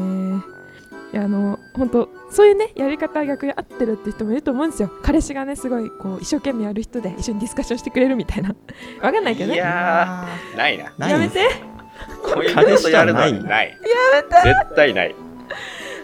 [1.13, 4.91] いやあの本当そういうねやり方が逆に合ってるって人もいると思うんですよ。
[5.03, 8.49] 彼氏がねすごいこう一生懸命やる人で一緒にディスカッションしてくれるみたいな。
[9.01, 9.55] わかんないけどね。
[9.55, 10.93] いやーないな。
[10.99, 11.65] ないんですやめて。
[12.35, 13.79] 恋人とやるのはない
[14.43, 15.15] 絶対ない。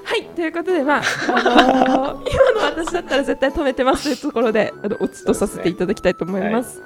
[0.04, 1.42] はいということでまあ、あ
[1.88, 6.80] のー 今の私だったら絶対止めてますというところであのおつとさせていただきたいと思います。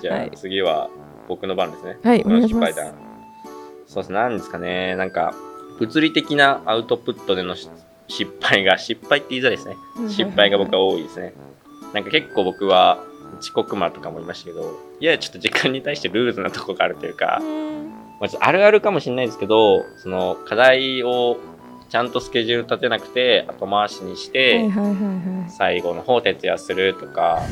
[0.00, 0.30] じゃあはい。
[0.34, 0.90] 次は
[1.28, 1.98] 僕の番ですね。
[2.02, 2.72] はいお願いします。
[2.72, 2.94] 失敗談。
[3.86, 4.14] そうですね。
[4.16, 4.96] なんですかね。
[4.96, 5.34] なんか
[5.78, 7.68] 物理的なアウトプットでのし
[8.08, 9.76] 失敗が失敗って言いづらいですね。
[10.08, 11.32] 失敗が僕は多いですね。
[11.94, 13.04] なんか結構僕は
[13.40, 21.38] 遅刻魔とかもいましたけど、いやちょっと時間に対してルーズなとこがあるというか、うんまあ、あるあるかもしれないですけど、その課題を
[21.88, 24.70] ちゃんとスケジュール立てなくて後回しにしはいて、
[25.50, 27.42] 最後の方徹夜するとか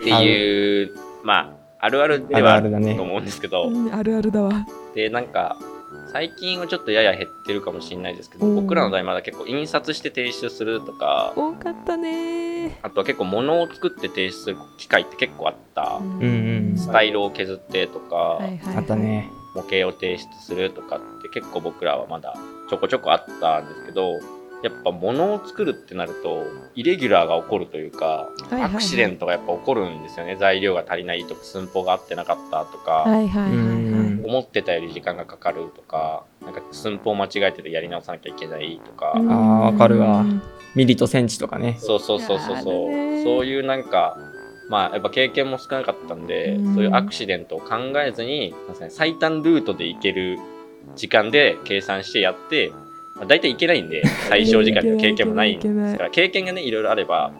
[0.00, 4.66] っていう、まああるあるではあるあるあるだねと思うんですけど、うんあるあるだわ。
[4.94, 5.56] でなんか
[6.12, 8.54] 最近はちょっとやや減ってるかもしれないですけど、うん。
[8.56, 12.78] 僕らの代まだ結構印刷して提出するとか、多かったね。
[12.82, 15.98] あとは結構物を作って提出する機会って結構あった。
[16.00, 16.20] うん。
[16.22, 18.40] うんスタイルを削ってとか、
[18.76, 19.30] あったね。
[19.54, 22.36] 模型を提出するとかって結構僕らはまだ
[22.68, 24.12] ちょこちょこあったんですけど、
[24.62, 26.44] やっぱ物を作るってなると、
[26.74, 28.70] イレギュラーが起こるというか、はいはいはい。
[28.72, 30.36] アクシデントがやっぱ起こるんですよね。
[30.36, 33.56] 材料が足りないとか、寸法が合ってなかったとか、はいはいはいはい。
[33.56, 33.97] うん
[34.28, 39.32] 思ってたより時間がかかるとか、なんか寸法間違えててやり直さなきゃいけないとか、うん。
[39.32, 40.24] あーわかるわ。
[40.74, 41.78] ミリとセンチとかね。
[41.80, 44.18] そうそうそうそうあそう、そういうなんか、
[44.68, 46.74] まあやっぱ経験も少なかったんで、うん。
[46.74, 48.54] そういうアクシデントを考えずに、
[48.90, 50.38] 最短ルートで行ける
[50.94, 52.70] 時間で計算してやって、
[53.16, 57.32] まあ、大体行けないんで、 最小時間で経験もないんですから、経験がね、いろいろあれば、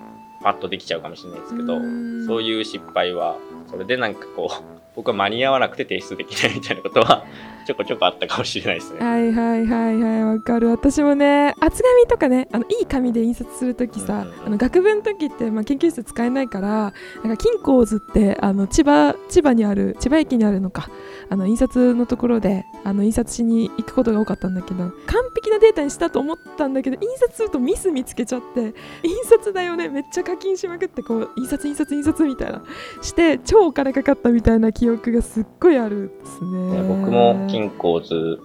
[0.42, 2.26] パッとできちゃうかもしれないですけど、うん。
[2.26, 3.36] そういう失敗は、
[3.70, 7.24] それでなんかこう、僕は間に合わなくて提出できないみたいなことは、
[7.68, 9.00] ちょこちょこあったかもしれないですね。
[9.00, 10.68] はいはいはいはいわかる。
[10.70, 14.46] 私もね厚紙とかねあのいい紙で印刷するときさ、うんうんうん。
[14.46, 20.88] あの学部の時って、まあ、研究室使えないからなんか金光図ってあの千葉千葉にある千葉駅にあるのか
[21.28, 24.92] あの印刷のところであの印刷しに行くことが多かったんだけど完
[25.34, 32.62] 璧なデータにしたと思ったんだけど印刷するとミス見つけちゃって印刷代をねめっちゃ課金しまくってこう印刷印刷印刷みたいな
[33.02, 36.82] して超お金かかったみたいな記憶がすっごいあるですね。
[36.88, 38.38] 僕も金鉱図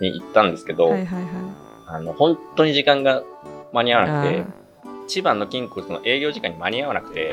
[0.00, 1.32] に行ったんですけど、はいはいはい。
[1.86, 3.22] あの、本当に時間が
[3.72, 4.44] 間に合わなくて、
[5.08, 7.32] 1番の金庫の営業時間に間に合わなくて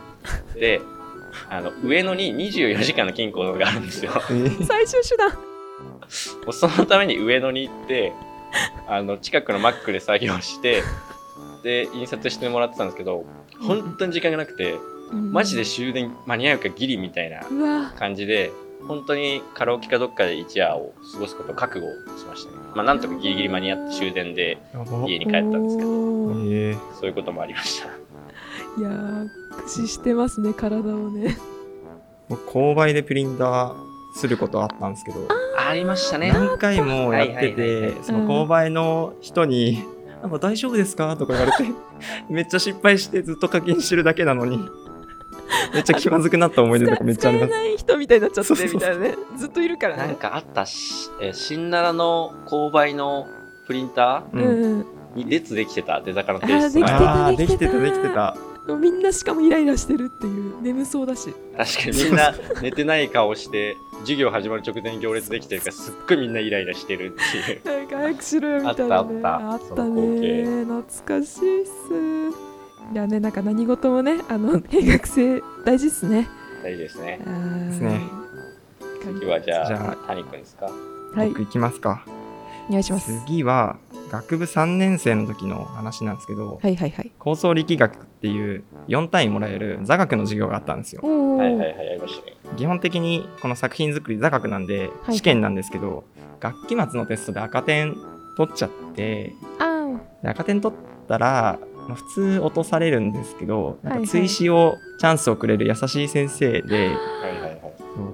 [0.58, 0.80] で
[1.50, 4.12] あの上野に24時間の金庫があるんですよ。
[4.14, 4.64] えー。
[4.64, 5.30] 最終手段。
[6.50, 8.12] そのために上野に行って
[8.88, 10.82] あの近くのマックで作業して
[11.62, 13.24] で印刷してもらってたんですけど
[13.60, 14.74] 本当に時間がなくて
[15.12, 18.50] マジで終電間に合うかギリみたいな感じで
[18.86, 21.86] 本当にカラオケかどっかで一夜を過ごすことを覚悟
[22.18, 22.56] しましたね。
[22.74, 24.58] まあなんとかギリギリ間に合って終電で
[25.06, 25.90] 家に帰ったんですけど。
[27.00, 27.88] そういうこともありました。
[27.88, 31.36] いやー駆使してますね体をね。
[32.28, 33.74] 僕購買でプリンター
[34.14, 35.26] することあったんですけど。
[35.68, 36.32] ありましたね。
[36.32, 39.84] 何回もやっててはいその購買の人に
[40.22, 41.70] 「なんか大丈夫ですか?」とか言われて
[42.28, 44.58] めっちゃ失敗してずっと課金してるだけなのに
[45.74, 47.50] めっちゃ気まずくなった思い出とかめっちゃあります。
[47.50, 48.74] 使えない人みたいになっちゃってそうそうそう。
[48.74, 53.26] みたいなねずっといるからねなんかあったし、えー新奈良の購買の
[53.66, 54.86] プリンタううん。
[55.14, 57.78] に列できてた出坂の提あーできて出前たあーできてた。
[57.80, 58.36] できてた
[58.78, 61.34] みんなしかもイライラしてるっていう眠そうだし。
[61.56, 67.78] 確かにみんな寝てない顔して授業始まる直前に行列できてるからすっごいみんなイライラしてるっていう。
[67.78, 69.02] なんか早くしろよみたいなね。
[69.02, 69.50] あったあった。
[69.50, 72.49] あったね懐かしいっす
[72.92, 76.28] いやねなんか何事もねあの定額制大事っすね。
[76.62, 77.18] 大事ですね。
[77.18, 78.00] ですね。
[79.02, 80.66] 次はじゃあじゃ谷君ですか？
[81.14, 81.28] はい。
[81.28, 82.04] 僕いきますか。
[82.68, 83.20] お願いします。
[83.26, 83.76] 次は
[84.10, 87.12] 学部3年生の時の話なんですけどはいはいはい。
[87.18, 91.02] 構想力学っていう4単位もらえる座学の授業があったんですよ。
[91.02, 92.36] はいはいはいやりましたね。
[92.56, 96.04] 基本的にこの作品作り座学なんでい試験なんですけど、
[96.40, 97.94] 学期末のテストで赤点
[98.36, 99.32] 取っちゃって
[100.24, 101.58] 赤点取ったら、
[101.90, 107.60] まあ普通落とされるんですけどなんか追試をチャンスをくれる優しい先生で,、はいはいはい。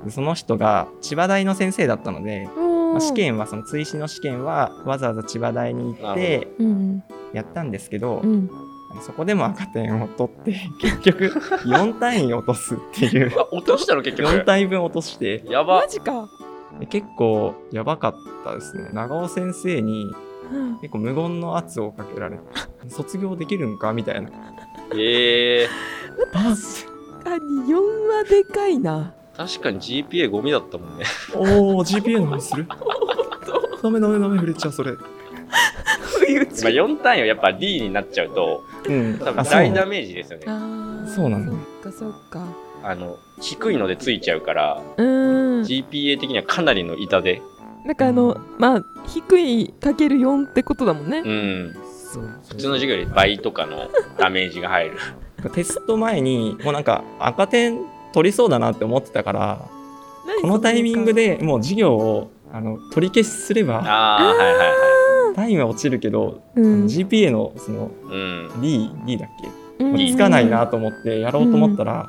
[0.04, 8.50] そその人が千葉大の先生だったので、まあ試験はその追試の試験はわざわざ千葉大に行ってうんやったんですけど、うん。
[9.02, 13.32] そこでも赤点を取って結局4単位落とすっていう。
[13.38, 14.30] あ 落としたの結局。
[14.30, 15.44] 4単位分落として。
[15.46, 15.82] やば。
[15.82, 16.28] マジか、
[16.80, 18.90] で結構やばかったですね。
[18.92, 20.14] 長尾先生にうん、
[20.80, 22.42] 結構無言の圧をかけられて
[22.88, 24.30] 卒業できるんかみたいな。
[24.94, 25.68] ええ
[26.32, 29.12] 確かに4はでかいな。
[29.36, 31.04] 確かに GPA ゴミだったもんね。
[31.34, 32.66] おお GPA の話する？
[33.82, 34.92] ダメダメダメ触れちゃうそれ。
[34.92, 35.02] まあ
[36.70, 39.18] 4単位はやっぱ D になっちゃうとうん。
[39.18, 40.46] 多分大ダメージですよね。
[41.14, 41.58] そうなのよ。
[41.82, 42.46] そっかそっか。
[42.82, 47.42] あの低いのでついちゃうからうーん GPA 的にはかなりの痛で
[47.86, 51.22] なんかあのまあ低いかける4ってことだもんね。
[51.24, 51.74] うん。
[52.12, 52.28] そう。
[52.48, 54.98] 普通の授業より倍とかの ダメージが入る。
[55.54, 57.78] テスト前にもうなんか赤点
[58.12, 59.60] 取りそうだなって思ってたから
[60.40, 64.66] このタイミングでもう授業をあの取り消しすればああはいはいはい
[65.36, 68.50] 単位は落ちるけど、うん、GPA のそのうん。
[68.60, 69.28] D, D だっ
[69.78, 69.84] け？
[69.84, 70.00] うん。
[70.00, 72.08] いいつかないなと思ってやろうと思ったら、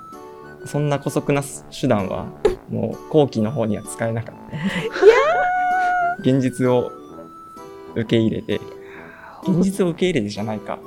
[0.65, 1.41] そんな姑息な
[1.79, 2.25] 手段は
[2.69, 4.57] もう後期の方には使えなかった。
[6.19, 6.91] 現実を
[7.95, 8.59] 受け入れて、
[9.43, 10.79] 現実を受け入れてじゃないか。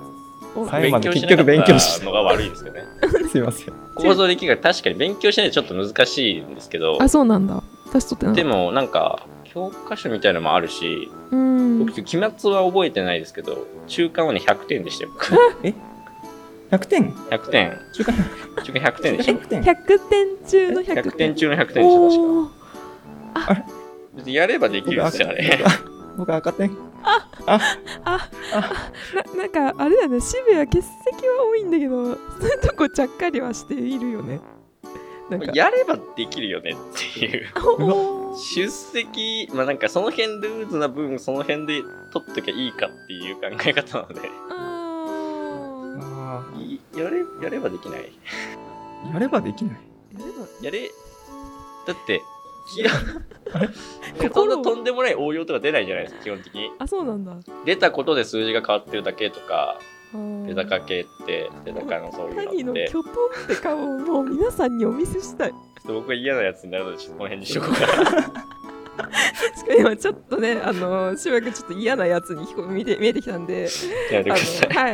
[0.68, 2.82] 最後まで結局勉強しのが悪いですよね
[3.30, 3.74] すいません。
[3.94, 7.62] 構造力学確かに勉強しないとちょっと難しいんですけどあそうなんだ。
[7.86, 11.78] 私とってなでもなんか教科書みたいなのもあるしうん。
[11.86, 15.10] 僕期末は覚えてないですけど中間はね100点でしたよ。
[16.70, 17.78] 100点？100点。
[17.92, 18.14] 中間？
[18.64, 23.62] 中間100点でした100点100点中の100 100点点中の100点でした確か。
[23.62, 23.79] おー
[24.14, 25.58] 別にやればできるんですよあれ。
[26.16, 26.76] 僕赤点。
[27.04, 27.58] な
[29.36, 30.20] なんかあれだよね。
[30.20, 34.40] 渋谷欠席は多いんだけどそういうとこちゃっかりはしているよね。
[35.30, 35.52] なんか。
[35.54, 36.74] やればできるよねっ
[37.18, 37.46] ていう。
[38.54, 44.20] 出席まあなんかその辺ルーズな分その辺で取っときゃいいかっていう考え方なので。
[44.50, 48.12] ああいやれやればできない。
[49.06, 49.76] ーやればできない。
[50.14, 50.46] ーやれば。
[50.62, 50.90] やれ
[51.86, 52.20] だって
[52.74, 52.90] 気が
[54.32, 56.70] そんなとんでもない応用とか出ないじゃないですか基本的に。
[56.78, 57.36] あそうなんだ。
[57.64, 59.78] 出たことで数字が変わってるだけとか
[60.46, 62.88] 出高系って出高のそういうのって。
[62.90, 63.16] きょとんっ
[63.48, 65.50] て顔をもう皆さんにお見せしたい。
[65.50, 68.32] ちょっと僕が嫌なやつになるのでこの辺にしとこうかな
[69.02, 73.68] しかも今ちょっとねあのしばらくちょっと嫌なやつに見て見えてきたんで
[74.10, 74.36] やめは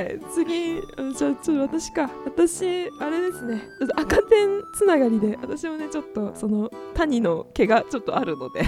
[0.01, 0.21] い。
[0.35, 2.11] 次あじゃあちょっと私か。
[2.25, 3.62] 私あれですね。
[3.79, 8.62] ちょっと赤点つながりで私もねちょっとその谷の毛がちょっとあるので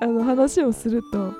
[0.00, 1.34] あの話をすると、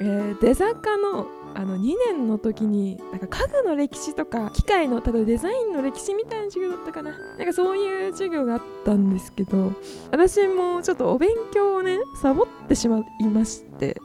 [0.00, 1.26] えー出坂の
[1.58, 7.10] あの2年の時になんか家具の歴史とか機械の例えばデザインの歴史みたいな授業だったかな。
[7.36, 9.72] なんかそういう授業があったんですけど
[10.12, 14.00] 私もちょっとお勉強をねサボってしまいまして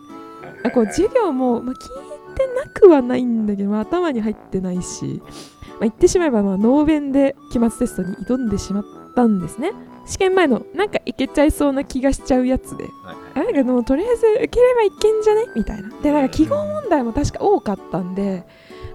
[0.63, 8.84] あこう授業も、まあ、聞いてなくはないんだけど、まあ、頭に入ってないし、まあ、言ってしまえばまあノーベンで期末テストに挑んでしまっ
[9.16, 9.74] たんですね。
[10.08, 12.86] 試験前のなんかいけちゃいそうな気がしちゃうやつで。
[13.04, 13.23] はい。
[13.36, 15.46] なんかもうとりあえず受ければいけんじゃね？
[15.56, 15.89] みたいな。
[16.02, 18.43] でなんか記号問題も確か多かったんで、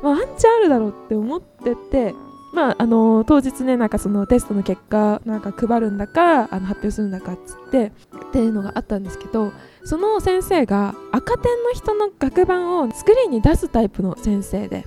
[0.02, 2.14] まあ、ワンチャンあるだろうって思ってて
[2.54, 9.52] まああの当日ねなんかそのテストの結果なんか配るんだかあの発表するんだかっつってっていうのがあったんですけど
[9.84, 14.86] その先生が赤点の人の学番をスクリーンに出すタイプの先生で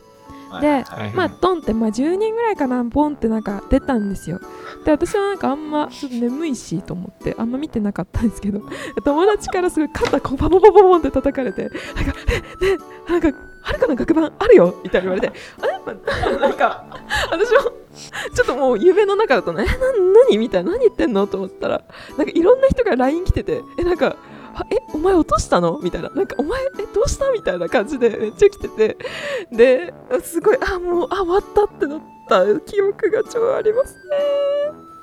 [0.60, 0.84] で
[1.16, 4.40] まあドンって、まあ、10人ぐらいかなボンってなんか出たんですよ
[4.84, 8.62] で私はなんかあんまちょっと眠いしと思ってあんま見てなかったんですけど
[9.06, 11.80] 友達からすごい肩こうパポポポポンって叩かれてなんか
[12.62, 15.80] 「えねなんかはるかの学番あるよ」みたいに言われて「あれ?
[15.86, 16.86] まあ」 なんか
[17.32, 17.72] 私も
[18.34, 19.92] ちょっともう夢の中だとね「えな
[20.30, 21.84] 何?」みたいな「何言ってんの?」と思ったら
[22.18, 24.16] なんかいろんな人が LINE 来てて「えなんかあ
[24.72, 25.80] えお前落としたの？
[25.82, 26.10] みたいな。
[26.10, 27.32] なんかお前えどうした？
[27.32, 28.98] みたいな感じでめっちゃ来てて。
[29.52, 32.46] ですごいあもうあ終わったってなった。
[32.62, 34.02] 記憶が超ありますね。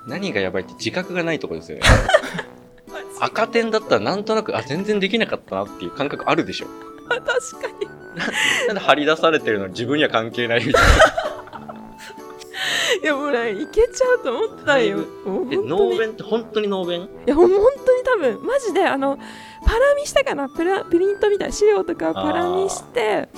[0.06, 1.84] 何がやばいって自覚がないとこですよね。
[3.20, 6.66] 赤点だったらなんとなくあ全然できなかったなっていう感覚あるでしょ。
[7.10, 7.26] あ 確
[7.62, 7.88] かに。
[8.68, 9.66] なんで張り出されてるの？
[9.66, 10.82] に自分には関係ないみたい
[13.02, 14.98] いやもうねいけちゃうと思ったよ。
[15.26, 17.02] ノーベンって本当にノーベン？
[17.02, 17.64] いやほん本
[18.18, 19.16] 分マジであの
[19.64, 20.48] パラ見したかな？
[20.48, 23.28] プラプリントみたいな資料とかパラ見して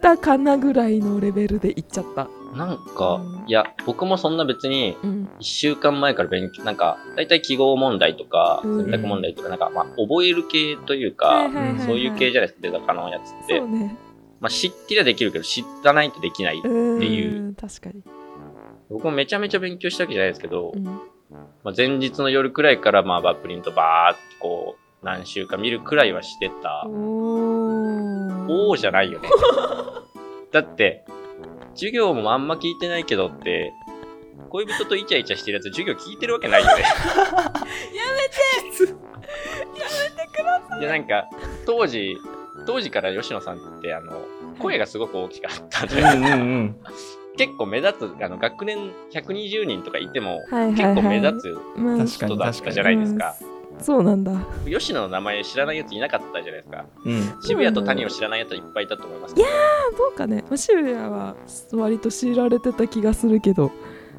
[0.00, 2.28] たかなぐらいのレベルでいっちゃった。
[2.56, 3.44] なんかうん。
[3.46, 5.28] いや僕もそんな別にうん。
[5.38, 8.84] 1週間前から勉強なんか大体記号問題とかうん。
[8.84, 11.48] 選択問題とかなんかまあ覚える系というか
[11.86, 13.60] そういう系じゃないですかデザカのやつって。
[13.60, 13.96] ね。
[14.40, 17.54] まあ知ってりゃできるけど知らないとできないっていう。
[17.60, 18.02] 確かに、
[18.88, 26.86] 僕もめちゃめちゃ勉強したわけじゃないですけどうん、まあ、前日の夜くらいからまあバップリントバーってこう何週か見るくらいはしてた。
[26.86, 29.28] おーじゃないよね。
[30.50, 31.04] だって、
[31.74, 33.72] 授業もあんま聞いてないけどって、
[34.48, 36.82] 恋人とイチャイチャしてるやつ授業聞いてるわけないよね。
[40.80, 41.26] いやなんか、
[41.66, 42.16] 当時、
[42.66, 44.22] 当時から吉野さんってあの、
[44.58, 46.76] 声がすごく大きかったんで、うんうんうん。
[47.36, 51.40] 結構目立つ、あの、学年120人とかいても、はいはいはい結構目立
[52.08, 53.36] つ人だったじゃないですか。
[53.80, 54.32] そうなんだ
[54.66, 56.84] 吉野の名前知らないやついなかったじゃないですか。
[57.04, 57.42] うん。
[57.42, 59.36] 渋谷と谷を知らないやついっぱいいたと思います。
[59.36, 59.46] いや
[59.96, 61.36] どうかねまあ渋谷は
[61.72, 63.70] 割と知られてた気がするけど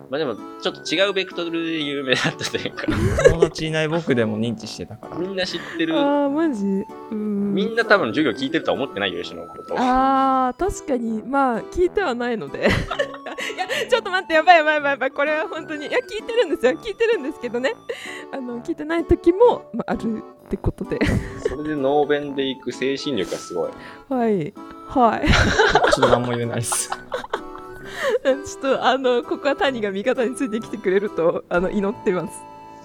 [0.10, 2.88] まあでも、ちょっと違うベクトルで有名だったというか、
[3.30, 5.18] 友達いない僕でも認知してたから。
[5.18, 6.66] みんな知ってる、あーマジ？
[7.12, 7.54] うん。
[7.54, 9.76] みんな多分授業聞いてるとは思ってないよ、吉野のこと。
[9.78, 11.22] あー確かに。
[11.24, 12.60] まあ聞いてはないので。
[12.70, 15.12] いやちょっと待ってやばいやばいやばいやばい。
[15.12, 15.86] これは本当に。
[15.88, 16.72] いや聞いてるんですよ。
[16.74, 17.76] 聞いてるんですけどね。
[18.34, 20.98] あの聞いてない時も、まあ、あるってことで。
[21.48, 23.72] それでノーベンで行く精神力がすごい。
[24.10, 24.54] はい。
[24.88, 25.28] はい。
[25.94, 26.90] ちょっと何も言えないです。
[28.46, 32.34] ちょっとあのここは谷が味方についてきてくれるとあの祈ってます。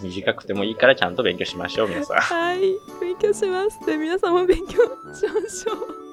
[0.03, 2.16] 短くてもいいからちゃんと勉強しましょう、皆さん。
[2.18, 2.61] はい。
[3.00, 3.79] 勉強します。
[3.87, 6.05] で皆さんも勉強しましょう。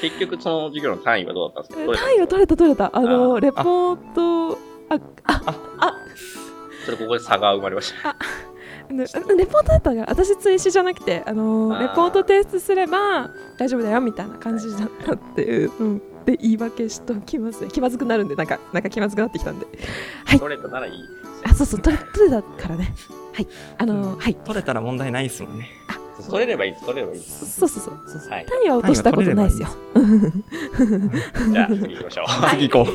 [0.00, 2.06] 結局、その授業の単位はどうだったんですか？
[2.06, 2.90] 単位は取れた取れた。
[2.92, 4.58] あのあレポート
[4.90, 4.98] あ
[5.78, 5.94] あ
[6.86, 8.10] ちょっとここで差が生まれました。
[8.10, 8.16] あ
[8.90, 9.04] の
[9.36, 17.62] レポートだったから私追試じゃなくてあのレポート提出すれば大丈夫だよみたいな感じだったっていう、うん、で言い訳しときます。
[17.62, 19.66] ね気まずくなるんでなんかなんか気まずくなってきたんで。
[20.26, 20.38] はい。
[20.38, 20.92] 取れたならいい。
[21.44, 21.80] あそうそう。
[21.80, 22.94] 取れ取れたからね。
[23.32, 23.48] はい。
[23.78, 24.34] あのはい。
[24.34, 25.70] 取れたら問題ないですもんね。
[26.28, 27.20] 取れればいいです、取れればいい。
[27.20, 27.60] です。
[27.60, 27.94] そうそうそう。
[28.08, 28.46] そうそうはい。
[28.46, 29.68] 単位は落としたことないですよ。
[31.52, 32.26] じゃあ次行きましょう。
[32.50, 32.92] 次行こ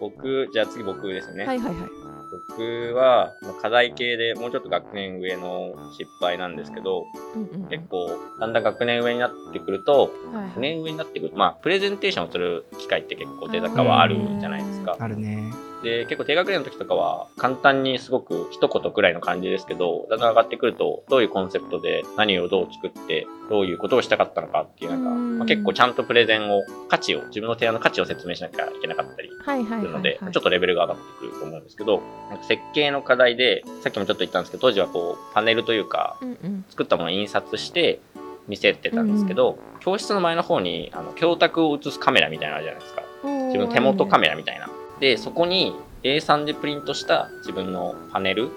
[0.00, 1.46] 僕、じゃあ次僕ですね。
[1.46, 2.01] はいはいはい
[2.32, 14.96] 僕は、まあ課題系でもうちょっと学年上の失敗なんですけど、うんうん結構、だんだん学年上になってくると、はい学年上になってくると、まあ、プレゼンテーションをする機会って結構デザカはあるじゃないですかう。。
[14.98, 15.52] あるね。
[15.82, 25.38] で、結構低学年の時とかは、簡単にすごく一言くらいの感じですけど、だんだん上がってくると、どういうコンセプトで何をどう作って、どういうことをしたかったのかっていう、なんか、うん。
[25.38, 36.64] まあ、結構ちゃんとプレゼンを、価値を、自分の提案の価値を説明しなきゃいけなかったりするので、はいちょっとレベルが上がってくると思うんですけど、なんか設計の課題で、さっきもちょっと言ったんですけど、当時はこう、パネルというか、うんうん。
[36.70, 38.00] 作ったものを印刷して
[38.48, 43.02] 見せてたんですけど、教室の前の方に、あの、教託を映すカメラみたいなのあるじゃないですか。
[43.24, 44.68] 自分の手元カメラみたいな。
[45.00, 48.50] で、そこに A3 でプリントした自分のパネル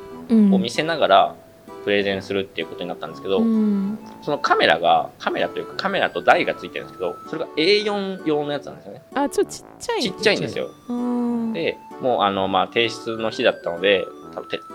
[0.52, 1.36] を見せながら
[1.84, 4.00] プレゼンするっていうことになったんですけど、うん。
[4.24, 9.02] そのカメラが、カメラというかカメラと台がついてるんですけど、それが A4 用のやつなんですよね。
[9.14, 10.02] あちょっとちっちゃい。
[10.02, 10.72] ちっちゃいんですよ。
[10.90, 11.54] うん。
[11.54, 14.06] で、もうあの、まあ、提出の日だったので、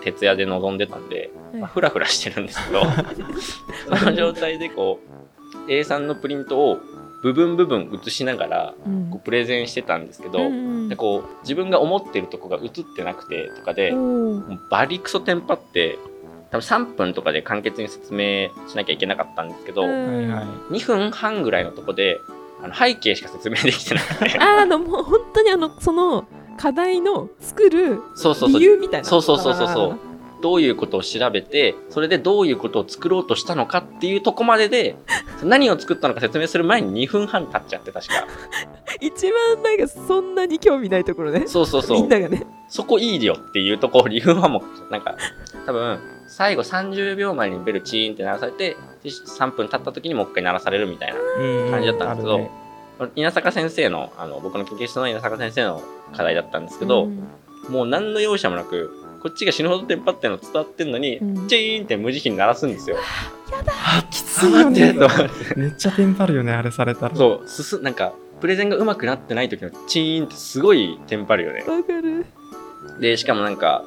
[0.01, 2.81] 徹夜で臨んでたんで、まあ、フラフラしてるんですけど、
[3.99, 4.99] その状態でこ
[5.67, 6.79] う、A3 のプリントを
[7.21, 9.09] 部分部分映しながらうん。
[9.11, 15.97] こうプレゼンしてたんですけど、うんでこう自分が思ってるとこが映ってなくてとかで、もうバリクソテンパって
[16.51, 19.89] 多分3分とかで簡潔に説明しなきゃいけなかったんですけど、うん。
[19.89, 20.73] はいはい。
[20.73, 22.19] 2分半ぐらいのとこで
[22.61, 24.37] あの背景しか説明できてなくて。
[24.37, 26.27] あのもう本当にあのその
[26.57, 28.59] 課題の作るそうそうそう。
[28.59, 29.07] 理由みたいな。
[29.07, 30.10] そうそうそうそうそう
[30.41, 34.95] どういうことを調べてそれでどういうことを作ろうとしたのかっていうとこまでで
[35.43, 38.27] 何を作ったのか説明する前に2分半経っちゃって確か。
[38.99, 41.47] 一番なんかそんなに興味ないところね。
[41.47, 42.01] そうそうそう。
[42.01, 42.45] みんながね。
[42.67, 45.15] そこいいよっていうところ2分半もなんか
[45.65, 51.71] 多分最後30秒前にベルチーンって鳴らされてで3分経った時にもう一回鳴らされるみたいなうん。
[51.71, 52.49] 感じだったんですけど
[53.15, 55.81] 稲坂先生のあの僕の研究室の稲坂先生の
[56.15, 57.27] 課題だったんですけど、うん。
[57.69, 58.91] もう何の容赦もなく
[59.21, 61.47] こっちが死ぬほどテンパってるの伝わってんのに、うん。
[61.47, 62.97] チーンって無慈悲に鳴らすんですよ。
[63.67, 64.93] あきつあいよね。
[64.93, 64.99] 待って。
[64.99, 67.15] と思ってめっちゃテンパるよねあれされたら。
[67.15, 71.59] そうすすなんかプレゼンが上手くなってない時のチーンってすごいテンパるよね。
[71.59, 72.25] わかる。
[72.99, 73.83] でしかもなんか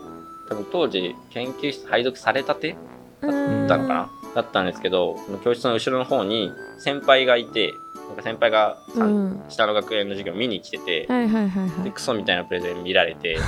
[0.49, 2.77] 多分当時研究室配属されたて
[3.21, 3.31] だっ
[3.69, 7.75] たのかな、だったんですけど教室の後ろの方に先輩がいて
[8.09, 9.43] なんか先輩がうん。
[9.49, 11.85] 下の学園の授業見に来てて、はいはいはいはい。
[11.85, 13.39] でクソみたいなプレゼン見られて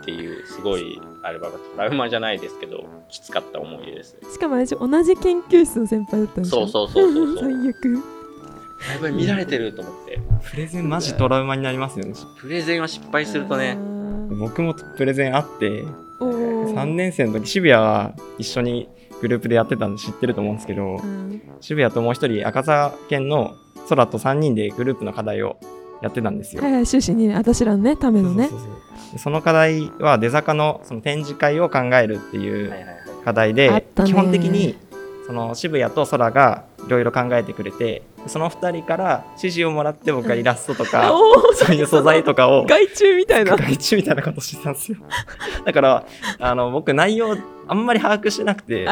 [0.00, 7.50] っていうすごいあればトラウマじゃないですけどきつかった思い出ですしかも私同じ研究室の先輩だったんですよそうそうそうそうそう。
[7.50, 8.02] 最悪。
[8.94, 10.20] やばい見られてると思って。
[10.50, 12.14] プレゼンマジトラウマになりますよね。
[12.40, 14.36] プレゼンは失敗するとあねー。
[14.38, 15.84] 僕もプレゼンあって
[16.20, 16.74] おー。
[16.74, 18.88] 3年生の時渋谷は一緒に
[19.20, 21.42] グループでやってたんで知ってると思うんですけどうん。
[21.60, 23.56] 渋谷ともう一人赤澤県の
[23.88, 25.56] 空と3人でグループの課題を
[26.02, 26.62] やってたんですよ。
[26.62, 28.48] はいはい終始にね私らのねためのね。
[28.48, 32.98] そうそうそうでその課題は出坂のその展示会を考えるっていうはいはいはい。
[33.24, 34.08] 課題あっで、たね。
[34.10, 34.76] 基本的に
[35.26, 41.12] その渋谷と空がいろいろ考えてくれてその2人から指示をもらって僕がイラストとか、
[41.54, 43.56] そういう素材とかを害虫みたいな。
[43.56, 44.98] 外注みたいなことしてたんですよ。
[45.64, 46.04] だから
[46.38, 47.36] あの僕内容
[47.66, 48.86] あんまり把握してなくてでい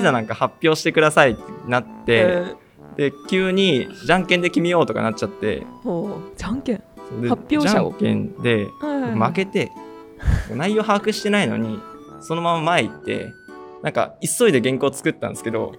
[0.00, 2.56] ざなんか発表してくださいってなって、うん
[2.96, 5.66] で急にじゃんけんで決めようとかなっちゃって。
[6.36, 6.82] じゃんけん。
[7.20, 7.94] で発表者を。
[7.98, 8.68] じゃんけんで
[9.14, 9.70] 負けて
[10.54, 11.78] 内容把握してないのに
[12.20, 13.32] そのまま前行って
[13.82, 15.74] なんか急いで原稿作ったんですけど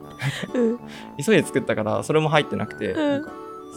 [0.53, 0.79] うん。
[1.23, 3.27] 急いで作ったからそれも入ってなくて、うん。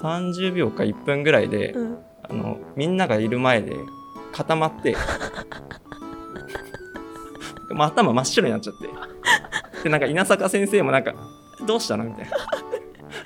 [0.02, 1.98] 30秒か1分ぐらいで、うん。
[2.22, 3.76] あのみんながいる前で
[4.32, 4.96] 固まって
[7.70, 8.88] まあ頭真っ白になっちゃって。
[9.84, 11.14] でなんか稲坂先生もなんか
[11.64, 12.30] 「どうしたの?」みたいな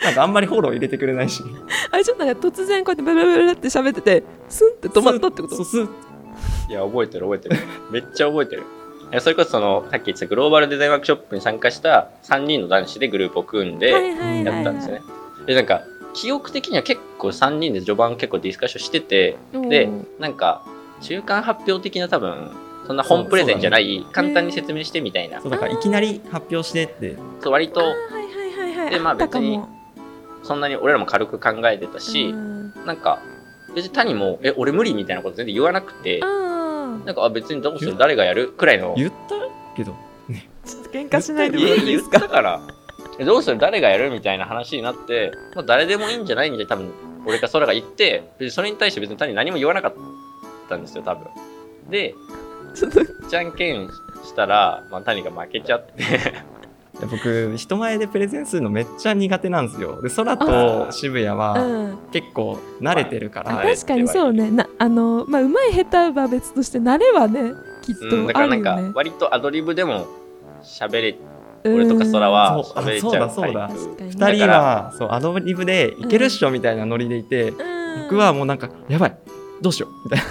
[0.05, 1.43] なんかあんまりフォロー入れてくれないし。
[1.91, 5.55] あれちょっとなんか突然こうやってブルブルって喋っててスンって止まったってこと？
[5.55, 7.57] いや覚えてる覚えてる。
[7.91, 8.63] めっちゃ覚えてる。
[8.63, 15.03] いやそれこそそのさっき言ってたグローバルデザインワークショップに参加した3人の男子でグループを組んでやったんですよね、
[15.47, 15.83] でなんか
[16.15, 19.37] 記憶的には結構3人で序盤結構ディスカッションしてて
[19.69, 19.89] で
[20.21, 20.65] なんか
[21.01, 22.53] 中間発表的な多分
[22.87, 25.41] そんな本プレゼンじゃない、簡単に説明してみたいな。
[25.41, 27.17] そうだからいきなり発表してって。
[27.41, 27.81] そう割と
[28.91, 29.61] でまあ別に
[30.43, 32.73] そんなに俺らも軽く考えてたし、うん。
[32.87, 33.21] なんか
[33.75, 37.97] 別に谷も「え俺無理」みたいなこと全然言わなくてあーなんかあ別にどうする？
[37.97, 38.49] 誰がやる？
[38.51, 38.95] くらいの。
[38.97, 39.35] 言った
[39.77, 39.95] けど。
[40.65, 42.21] ちょっと喧嘩しないでもいいですか？
[42.21, 42.61] たから。
[43.19, 43.59] えどうする？
[43.59, 44.11] 誰がやる？
[44.11, 46.51] みたいな話になって、まあ、誰でもいいんじゃない？
[46.51, 46.93] みたいな多分
[47.27, 49.95] 俺か空が言って別にそれに対して別に谷何も言わなかっ
[50.69, 51.27] たんですよ多分。
[51.91, 52.15] で
[52.75, 53.89] ちょっとじゃんけん
[54.25, 55.93] したら、まあ、谷が負けちゃって
[57.11, 60.03] 僕人前でプレゼンするのめっちゃ苦手なんですよ。
[60.03, 61.99] で空と渋谷うはん。
[62.13, 64.51] 結構慣れてるから、はい確かにそうね。
[64.51, 68.93] なあのまあうまい下手は別として慣れはねきっうん、だとからなんかあるよね。
[68.95, 70.07] 割とアドリブでも
[70.63, 71.17] 喋れ
[71.65, 73.69] 俺とか空はそう喋れちゃうそうだそうだ。
[73.69, 74.13] 確かに。
[74.13, 78.03] 2人はそうアドリブでいけるっしょみたいなノリでいて、うん。
[78.03, 79.19] 僕はもうなんかやばい
[79.61, 79.91] どうしよう。
[80.05, 80.25] みたいな。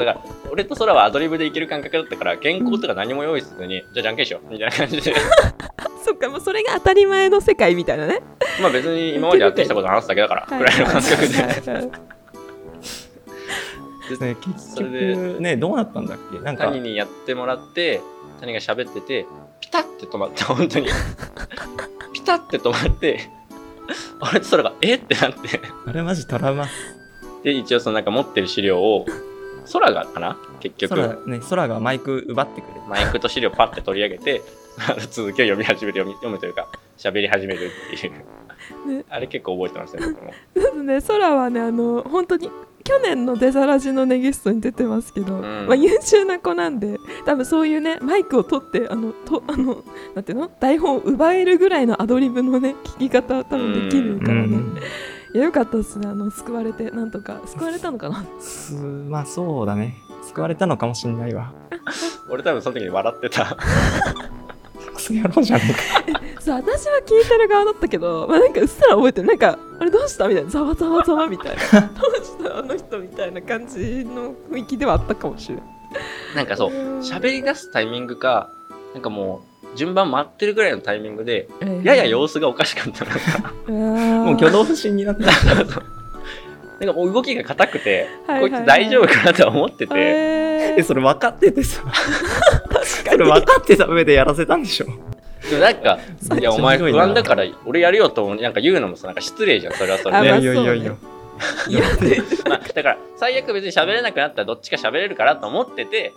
[0.00, 0.20] から
[0.50, 5.14] 俺と空はアドリブでいける感覚だったから原稿とか何も用意せずに、じゃあじゃんけんしようみたいな感じで。
[6.04, 8.20] そっかもうそれが当たり前の世界みたいなね。
[8.60, 11.34] まあ別に今までやってきたこと話すだけだからぐらいの感覚で。
[11.34, 11.90] はいはいはい
[14.20, 16.38] ね結それで局ねどうなったんだっけ？
[16.40, 16.64] なんか。
[16.64, 18.02] 谷にやってもらって
[18.40, 19.26] 谷が喋ってて
[19.60, 20.88] ピタッて止まった本当に。
[22.12, 23.30] ピタッて止まって
[24.20, 24.96] 俺と空がえ？
[24.96, 25.60] ってなって。
[25.86, 26.66] あれマジトラウマ
[27.42, 29.06] で一応そのなんか持ってる資料を
[29.72, 30.36] 空がかな？
[30.60, 30.94] 結局。
[30.94, 32.74] 空,、ね、空がマイク奪ってくれ。
[32.74, 34.42] るマイクと資料パッて取り上げて
[34.78, 36.68] あの 続きを読み始める読み読むというか
[36.98, 38.12] 喋り始めるっていう、
[38.88, 39.04] ね。
[39.08, 40.32] あれ結構覚えてますね僕も。
[40.54, 42.50] まずね空はねあの本当に
[42.84, 45.40] 去年のデザラジのネゲストに出てますけど、ん。
[45.68, 49.84] まあ、優秀な子なんで多分そういうねマイクを取ってあのとあの
[50.14, 50.50] なんていうの？
[50.60, 54.58] 台本を奪えるぐらいのアドリブのね聞き方は多分できるからね、
[55.34, 56.08] いやよかったですね。
[56.08, 57.40] あの救われてなんとか。
[57.46, 58.24] 救われたのかな？
[58.40, 59.96] すまあそうだね。
[60.28, 61.52] 救われたのかもしんないわ。
[62.30, 63.56] 俺多分その時に笑ってた。
[64.94, 69.28] クソ野郎じゃねえかそう私は聞いてる側だったけど、まあ、なんかうっすら覚えてる。
[69.28, 70.28] なんかあれどうした？
[70.28, 70.50] みたいな。
[70.50, 71.80] ざわざわざわみたいな。
[71.88, 72.58] どうした？
[72.58, 75.64] あの人みたいな感じの雰囲気ではあったかもしれない
[76.36, 76.70] なんかそう。
[77.00, 78.50] 喋り出すタイミングか
[78.92, 81.48] なんかもう順番待ってるぐらいのタイミングで
[81.82, 83.74] やや様子がおかしかったなんかも
[84.26, 85.30] もう挙動不審になってた。
[86.80, 88.60] なんかもう動きが硬くて、はいはいはい。
[88.60, 91.82] こいつ大丈夫かなとは思ってて、ええそれ分かっててさ。
[91.84, 94.86] 確それ分かってた上でやらせたんでしょ。
[95.48, 95.98] でもなんか
[96.38, 98.40] いやお前不安だから俺やるよと思う。
[98.40, 100.16] なんか言うのもさなんか失礼じゃんそれはそれで。
[100.16, 100.62] あまあいやいや。
[100.62, 100.92] いやいやいや。
[102.48, 106.12] まあ、だから最悪別に喋れなくなったらどっちか喋れるからと思ってて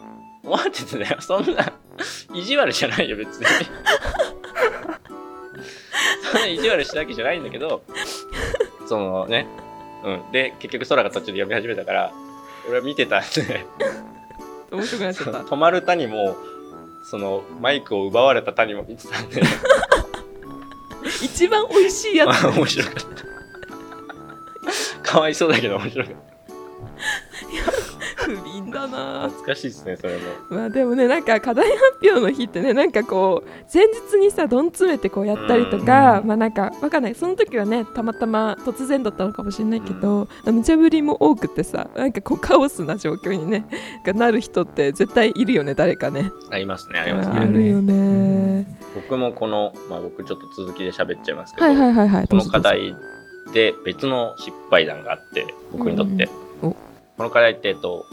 [0.46, 1.74] 思っててだよそんな
[2.34, 3.46] 意地悪じゃないよ別に。
[6.32, 7.82] そんな意地悪したわけじゃないんだけど
[8.88, 9.48] そのね
[10.04, 10.32] うん。
[10.32, 12.12] で結局空が途中で読み始めたから
[12.68, 13.66] 俺は見てたんで。
[14.72, 15.40] 面白くなっちゃった。
[15.40, 16.36] 止まる谷も
[17.10, 19.42] そのマイクを奪われた谷も見てたんで。
[21.24, 22.48] 一番美味しいやつ。
[22.48, 23.02] 面白かった。
[25.12, 26.20] かわいそうだけど面白かった
[28.26, 29.30] 不憫だな。
[29.30, 30.22] 懐かしいですねそれも。
[30.50, 37.16] まあでもねなんか課題発表の日ってねなんかこう前日にさどん詰めてこうやったりとかうんまあなんかわかんない。
[37.16, 43.66] その時はねたまたま突然だったのかもしれないけど無茶ぶりも多くてさなんかこうカオスな状況にね
[44.06, 46.32] がなる人って絶対いるよね誰かね。
[46.52, 47.46] ありますねありますあね。
[47.48, 48.78] るるよね。
[48.96, 52.96] 僕もこの、まあ、僕ちょっと続きで喋っちゃいますけど、はいはいはいはいこの課題
[53.54, 56.30] で別の失敗談があって僕にとって、
[56.62, 56.76] うんうん。
[56.76, 56.76] お
[57.18, 58.06] この課題って、えっと、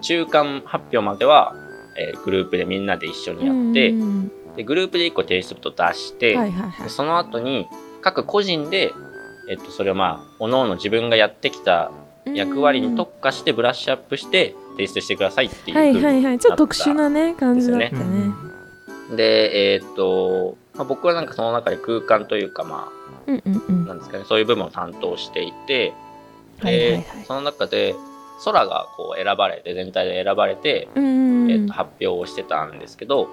[0.00, 1.54] 中間発表までは、
[1.96, 6.82] えーグループでみんなで一緒にやって、うんでグループで1個提出物出して、はいはいはい。
[6.82, 7.68] でその後に
[8.02, 8.92] 各個人で、
[9.48, 11.92] えっと、それをまあ各々自分がやってきた
[12.26, 16.38] 役割に特化してブラッシュアップして提出してくださいっていうはいはいはい。
[16.40, 18.32] ちょっと特殊なね感じだったですね。
[19.14, 22.88] で、えーっと、まあ、僕はなんかその中で空間というかま
[23.28, 23.84] うんうんうん。
[23.84, 25.92] あなんですかねそういう部分を担当していて、
[26.58, 27.02] はいはいはい。
[27.02, 27.94] でその中で
[28.44, 33.28] 空がこう選ばれて全体で選ばれて、うんえーっと発表をしてたんですけど、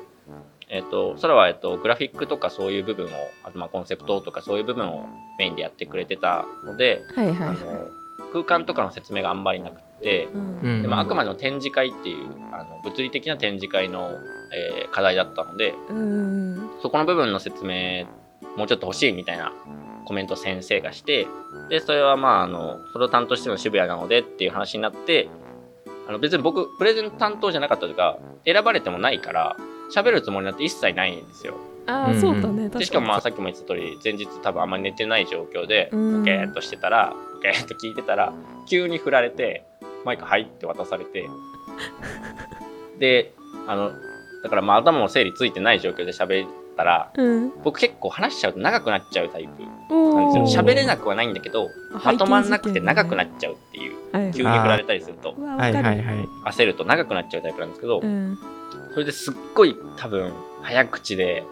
[0.69, 3.09] えーっと空はえーっとグラフィックとかそういう部分を
[3.43, 7.57] あとまあコンセプトとかそういう部分をメインでやってくれてたので、あはいはいはい。
[7.57, 7.87] の
[8.31, 10.27] 空間とかの説明があんまりなくて、
[10.81, 14.11] でまあ、あくまでも展示会っていうあの物理的な展示会の、
[14.53, 16.69] えー課題だったのでうん。
[16.81, 18.05] そこの部分の説明
[18.57, 19.51] もうちょっと欲しいみたいな
[20.05, 21.27] コメントを先生がして
[21.69, 25.29] でそれはまああのそれを担当してるのは渋谷なのでっていう話になって
[26.07, 29.57] あの別に僕プレゼン担当じゃなかったというか選ばれてもないから
[29.93, 31.55] 喋るつもりなんて一切ないんですよ。
[31.87, 32.79] ああそうだね確かに。
[32.79, 36.19] でしかもまあさっきも言ってた通り前日多分あんまり寝てない状況でうん。
[36.19, 38.33] ボケーっとしてたらボケーっと聞いてたら
[38.67, 39.63] 急に振られて
[40.03, 41.27] マイク入って渡されて
[42.99, 43.33] で
[43.67, 43.91] あの
[44.43, 46.45] だからまあ頭も整理ついてない状況で喋
[46.75, 47.51] ったらうん。
[47.63, 49.63] 僕結構話しちゃうと長くなっちゃうタイプ。
[49.93, 51.69] おなんですよ喋れなくはないんだけど
[52.03, 54.31] まとまんなくて長くなっちゃうっていうはい。
[54.33, 55.95] 急に振られたりするとはいはいはい。
[56.45, 58.37] 焦ると長くなっちゃうタイプなんですけどうん。
[58.93, 61.43] それですっごい多分早口で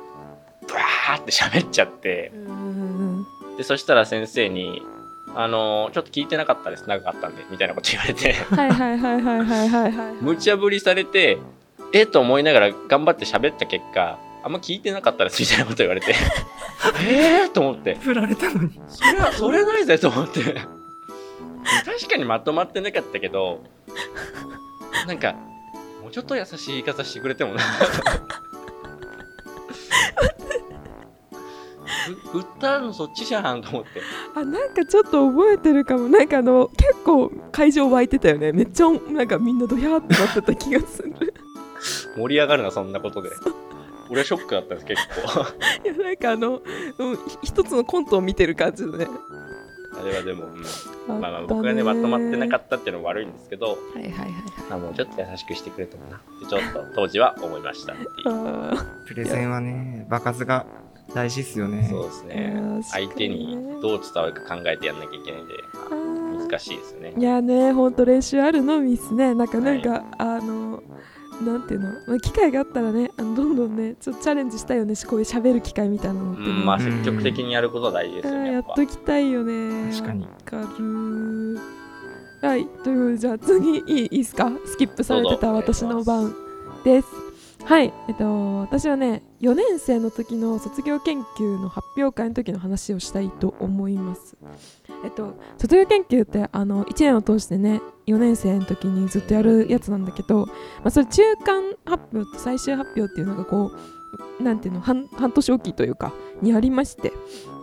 [0.67, 3.26] ブワーって喋っちゃってうん。
[3.57, 4.82] でそしたら先生に
[5.36, 8.34] 「あのちょっと聞いてなかったです長かったんで」みたいなこと言われて。
[8.34, 11.38] はいはいはいはいはいはいはい 無茶ぶりされて
[11.93, 16.13] えっと思いながら頑張って喋った結果あんま聞いてなかったですみたいなこと言われて。
[17.07, 17.95] えーと思って。
[17.95, 18.81] 振られたのに。
[18.87, 20.41] それはそれないぜと思って。
[21.85, 23.63] 確かにまとまってなかったけど
[25.07, 25.33] なんか
[26.01, 27.61] もうちょっと優しい言い方してくれてもな。
[32.05, 34.01] ふ振ったのそっちじゃんと思って。
[34.35, 36.09] あなんかちょっと覚えてるかも。
[36.09, 38.51] なんかあの結構会場湧いてたよね。
[38.51, 41.33] めっちゃなんかみんなドヤーってなってた気がする。
[42.17, 43.29] 盛り上がるなそんなことで
[44.14, 45.41] 俺はショックだったんです結構。
[45.84, 46.61] いやなんかあの、
[46.99, 49.07] うん、ひ一つのコントを見てる感じのね。
[49.99, 50.64] あれはでも、うん。
[51.16, 54.34] あまあまあ僕がねまとまってなかっったっていうのも悪いんですけどたはいはいはいはい。
[54.70, 58.09] あもうちょっと優しくしてくれてもなってちょっと当時は思いましたっていう。
[58.26, 60.68] あプレゼンはね場数が
[61.16, 61.88] 大事っすよね。
[61.89, 62.53] そうですね。
[62.55, 65.53] ー相手にどう伝わるか考えてやんなきゃいけないんで
[66.47, 67.14] 難しいですよね。
[67.18, 69.34] いやねほんと練習あるのみっすね。
[69.34, 70.78] なんかはいなんか、あのな
[71.53, 79.91] んていうの、まあ、機会があったらねあのどんどんねちょっとチャレンジしたいよねこういう喋る機会みたいなのってね、うんまあ積極的にやることは大事ですよねやっときたいよね。
[79.91, 80.23] 確かに。
[80.25, 81.59] わかる
[82.41, 84.51] はいということでじゃあ次いいいいっすか？
[84.65, 86.33] スキップされてた私の番
[86.83, 87.07] です。
[87.63, 94.35] はいえっと私はね4年生の時の卒業研究の発表会の時の話をしたいと思います
[95.03, 100.53] えっと卒業研究ってあの1年を通してね4年生の時にずっとやるやつなんだけど、ま
[100.85, 103.71] あ、それ中間発表と最終発表っていうのがこ
[104.39, 107.11] うなんていうの半半年おきというかにありまして、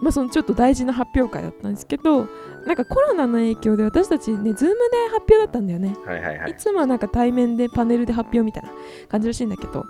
[0.03, 2.27] まあ、そのちょっと大事な発表会だったんですけど
[2.67, 5.97] なんかコロナの影響で私たちねズームで発表だったんだよね。
[6.05, 6.57] はいはいはいい。
[6.57, 8.71] つもはなんか対面でパネルで発表みたいな
[9.09, 9.85] 感じらしいんだけど、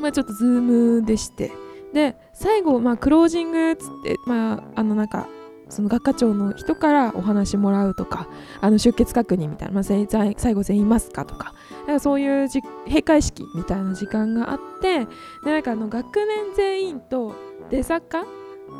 [0.00, 0.60] まあちょっとズー
[1.00, 1.52] ムでして、
[1.92, 5.28] で、最後、まあクロージングっつって、まああのなんか、
[5.70, 8.28] その学科長の人からお話もらうとか、
[8.60, 11.54] あの出欠確認みたいな、まあ、全最後全員いますかとか、
[11.86, 15.06] なんかそういうじ閉会式みたいな時間があって、
[15.44, 17.34] でなんかあの学年全員と
[17.70, 18.24] 出坂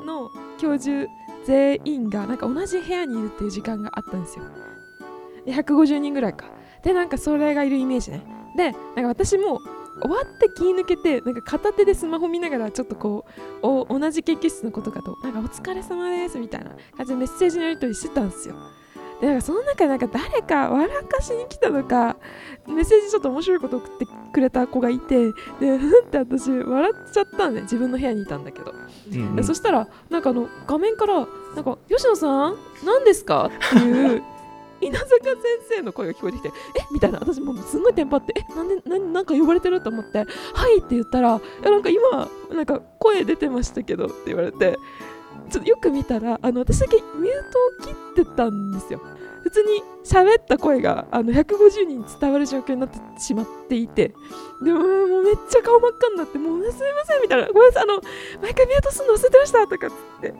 [0.04, 1.08] の教授
[1.44, 4.44] 全員がなんか同じ部屋にいるっていう時間があったんですよ。
[5.46, 6.46] 150人ぐらいか。
[6.82, 8.22] でなんかそれがいるイメージね。
[8.56, 9.60] でなんか私も
[10.00, 13.24] 終わって気抜けてなんか片手でスマホ見ながらちょっとこ
[13.62, 18.54] うお同じ研究室の子とかと「なんかお疲れ様です」みたいな感じでメッセージのやり取りしてたんですよ。
[19.20, 22.16] でなんかその中でなんか誰か笑かしに来たのか
[22.66, 28.72] メッセージちょっと面白いこと送ってくれた子がいてでふんって私笑っちゃったんで自分の部屋にいたんだけど。
[29.12, 29.36] うん。
[29.36, 32.56] でそしたらなんかあの画面からなんか吉野さん？
[32.86, 33.50] 何ですか？
[33.76, 34.22] っていう
[34.80, 35.36] 稲坂先
[35.76, 36.52] 生の声が聞こえてきてえ
[36.92, 44.78] みたいな私もうすんごいテンパってえなんでななんか呼ばれてると思ってはいって言ったらなんか今なんか声出てましたけどって言われて
[45.50, 49.00] ちょっとよく見たらあの私だけミュートを切ってたんですよ。
[49.42, 54.12] 普通に喋った声があの150人伝わる状況になってしまっていて
[54.62, 54.84] でもも
[55.20, 58.02] うめっちゃ顔真っ赤になってもうすいませんみたいなごめんなさいあの
[58.42, 60.34] 毎回ミュートするの忘れてましたとかっつって。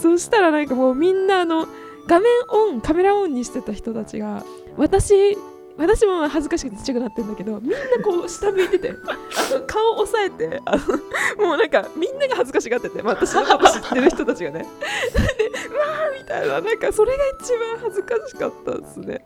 [0.00, 1.66] そしたらなんかもうみんなあの
[2.06, 4.44] 画面オンカメラオンにしてた人たちが
[4.76, 5.36] 私
[5.76, 14.66] 私も恥ずかしくてちっちゃくなってるんだけどみんなこう 下向いててあの顔押さえてあのもうなんかみんなが恥ずかしがってて、まあ、私のこと知ってる人たちがね。
[15.38, 19.24] でうわーみたいななんかそれが一番恥ずかしかったですね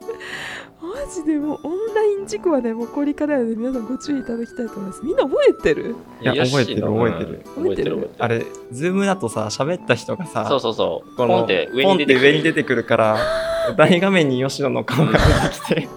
[0.81, 5.01] マジでもうオンライン事故はねもうこれからで皆さんご注意いただきたいと思います。
[5.05, 5.97] みんな覚えてる？
[6.20, 7.43] いや覚えてるの覚えてる。
[7.57, 8.11] うん覚えてる。
[8.18, 11.16] あれ、ズームだとさ、喋った人がさ、そうそうそう。
[11.16, 13.18] ポンって上に出てくるから、
[13.77, 15.89] 大画面に吉野の顔が出てきて、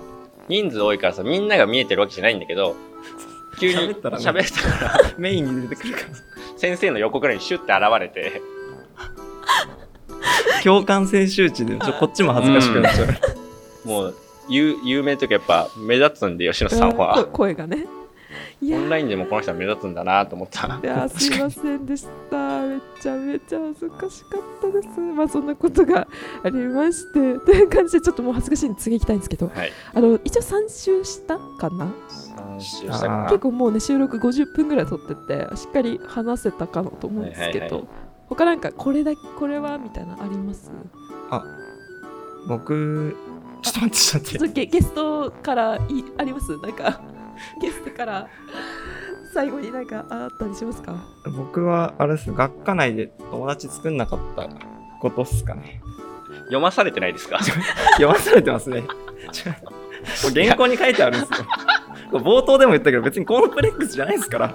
[0.48, 2.76] 人数多いからさ、みんなが見えてるわけじゃないんだけど、
[3.60, 6.06] 急に喋ったらね喋ったら、メインに出てくるから、
[6.58, 8.42] 先生の横くらいにシュッて現れて、
[10.64, 13.88] 共感性周知でちょこっちも恥ずかしくなっちゃう。
[13.88, 14.16] もう、
[14.50, 17.26] 有有名ときやっぱ目立つんで、吉野さんは。
[17.32, 17.86] 声がね
[18.62, 20.80] いやオンラインでもこの人は目立つんだなと思った。
[20.84, 22.62] いやすいませんでした。
[22.62, 25.00] めちゃめちゃ恥ずかしかったです。
[25.00, 26.08] まあそんなことが
[26.44, 29.72] ありまして、という感じでちょっともう恥ずかしいんで次行きたいんですけど、はい。
[29.94, 33.40] あの一応3周したかな？3周したかあな結。
[33.40, 37.88] 構もうね収録50分ぐらい撮ってて、しっかり話せたかなと思うんですけはいはいはど、
[38.28, 39.78] 他なんかこれだこれは？
[39.78, 40.70] みたいなのあります？
[42.48, 43.16] 僕、
[43.62, 44.40] ちょっと待って、ちょっと待って。
[44.40, 45.80] ちょっとゲゲストからい
[46.18, 46.52] あります？
[46.58, 47.02] なんか
[47.62, 48.28] ゲストから
[49.34, 50.96] 最後になんかあったりしますか？
[51.38, 54.50] 僕は、あれです学科内で友達作んなかった
[55.02, 55.82] ことっすかね。
[56.46, 57.40] 読まされてないですか？
[57.98, 58.84] 読まされてますね。
[60.34, 61.46] 原稿に書いてあるんですよ。
[62.20, 64.54] 冒頭でも言ったけど、別にコーンプレックスじゃないですから。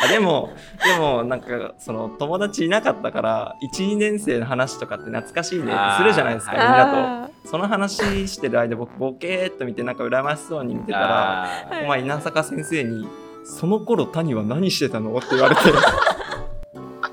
[0.00, 0.50] あでも、
[0.84, 7.48] でも、なんか、その、友達いなかったから、1、2年生の話とかって懐かしいねってするじゃないですか、みんなあと。
[7.48, 11.48] その話してる間、僕、ボケーっと見て、なんか羨ましそうに見てたら、
[11.82, 13.08] お前、稲坂先生に、
[13.44, 15.16] その頃、谷は何してたの？
[15.16, 15.72] って言われて、ー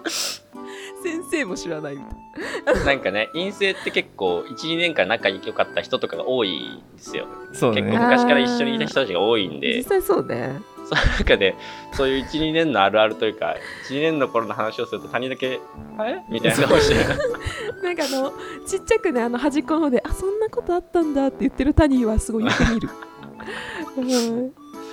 [1.01, 2.93] 先生も知らないみたいな。
[2.93, 7.25] んかね、陰性って結構、1、2年間仲良かった人とかが多いんですよ。
[7.49, 7.71] 結構。
[7.81, 10.59] 昔から一緒にいた人たちが多いんで実、際そうね。
[10.89, 11.55] その中で、
[11.93, 13.55] そういう1、2年のあるあるというか、
[13.89, 15.59] 1、2年の頃の話をすると、谷だけ、
[15.97, 16.95] はいみたいな顔して、
[17.83, 18.33] なんかあの
[18.65, 22.89] ちっちゃくねあの端っこの方であそんなことあったんだって言ってるタニーはすごいよく見る。
[23.97, 24.01] う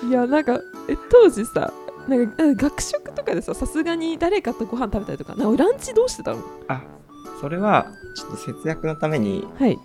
[0.06, 1.72] ん、いやなんかえ当時さ
[2.06, 6.42] なんかえ学食とかでささすがに誰かとご飯食べたりとかなんかランチどうしてたの？
[7.42, 9.76] それは、ちょっと節約のために、はい。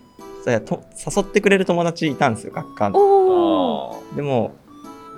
[0.62, 4.03] と誘ってくれる友達いたんですよ、学科のおお。
[4.14, 4.55] あでも、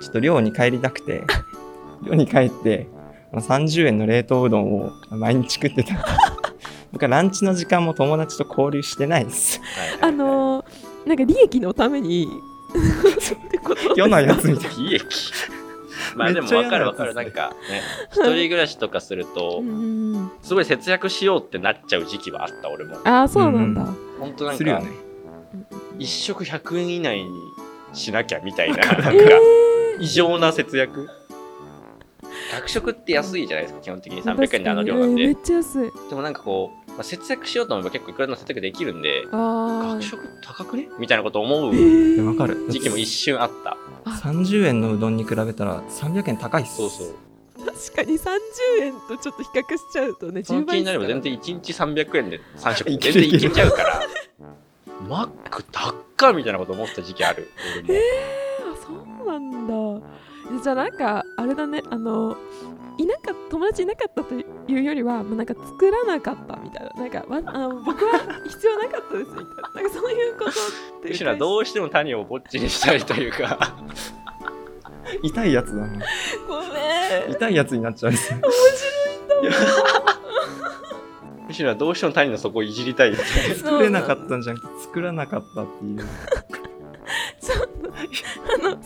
[0.00, 1.22] ちょっと寮に帰りたくて、
[2.02, 2.88] 寮に帰って、
[3.32, 5.94] あの30円の冷凍うどんを毎日食ってた。
[6.92, 9.60] 僕はランチの時間も友達と交流してないです。
[10.00, 12.28] ーあのー、なんか利益のために
[13.46, 14.70] ってこと世なやつみたい。
[14.76, 15.04] 利益？
[16.16, 17.14] まあでも分かる分かる。
[17.14, 22.96] なんかね、一人暮らしとかするとう、んすごい節約しようってなっちゃう時期はあった、俺も。
[23.04, 23.86] ああそうなんだ。
[24.18, 24.88] 本当なんかするよね、。
[25.98, 27.30] 一食100円以内に
[27.92, 29.24] しなきゃみたいな、わかるなんか、
[30.00, 31.08] 異常な節約。
[32.52, 35.26] 学食って安いじゃないですか、基本的に300円であの量なんで。
[35.26, 35.36] めっ。
[35.42, 35.90] ちゃ安い。
[36.08, 42.66] でもなんかこう、あ、節約しようと思えば結構いくらでも節約できるんであ学食高くねみたいなこと思うわかる。
[42.68, 43.76] 時期も一瞬あった。
[44.10, 46.76] 30円のうどんに比べたら300円高いっす。
[46.76, 47.14] そうそう。
[47.66, 48.38] 確かに30
[48.80, 54.00] 円とちょっと比較しちゃうとね10その気になれば全然然1日300円で3食全然いけちゃうから。
[55.08, 57.50] マック高っみたいなこと思ってた時期ある。
[57.74, 57.88] 俺も。
[57.88, 58.49] あそう
[59.38, 60.06] なんだ。
[60.62, 62.36] じゃあなんかあれだねあの
[62.98, 67.00] いなか友達いなかったというよりはもうなんか作らなかったみたいな。
[67.00, 68.18] なんかわあの僕は
[68.48, 69.52] 必要なかったですみたいな。
[69.74, 70.52] なんかそういうことっ
[71.02, 73.76] ていうむしろどうしても谷をぼっちにしたいというか。
[75.22, 75.88] 痛いやつだな
[76.46, 77.32] ごめん。
[77.32, 78.12] 痛いやつになっちゃう。
[78.12, 78.38] んですよ
[81.48, 83.10] むしろどうしても谷の底をいじりたい。
[83.10, 86.06] みたいな作れなかったんじゃなくて作らなかったっていう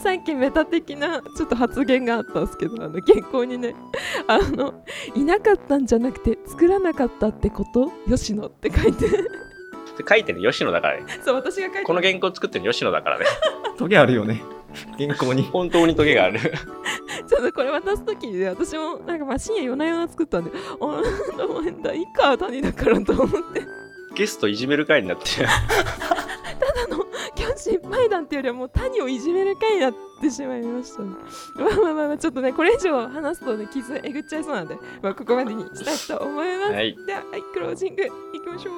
[0.05, 3.74] あのさっきメタ的なちょっと発言があったんですけどあの原稿にね
[4.28, 4.84] あの
[5.14, 7.90] いなかったんじゃなくて作らなかったってこと？
[8.09, 9.07] 吉野って書いて。
[10.07, 11.07] 書いてるの吉野だからね。
[11.24, 13.26] そう私が書いてこの原稿作ってるの吉野だからね。
[13.78, 14.42] トゲあるよね。
[14.98, 15.44] 原稿に。
[15.52, 16.40] 本当にトゲがある。
[17.28, 20.50] ちょっとこれ渡す時にね私もなんかまあ深夜夜な夜な作ったんで
[20.80, 20.86] あ
[21.64, 22.02] なんだい。
[22.02, 23.62] いか谷だからと思って。
[24.14, 25.24] ゲストいじめる回になって。
[26.90, 27.03] る
[27.37, 31.11] 今日失敗談っていうよりはもう谷をいじめる回になってしまいましたね。
[31.57, 36.97] まあまあまあまあちょっとねこれ以上話すとね傷えぐっちゃいそうなんで、まあ、ここまでにしたいと思います、はい。
[37.07, 38.11] でははいクロージングいき
[38.47, 38.74] ましょう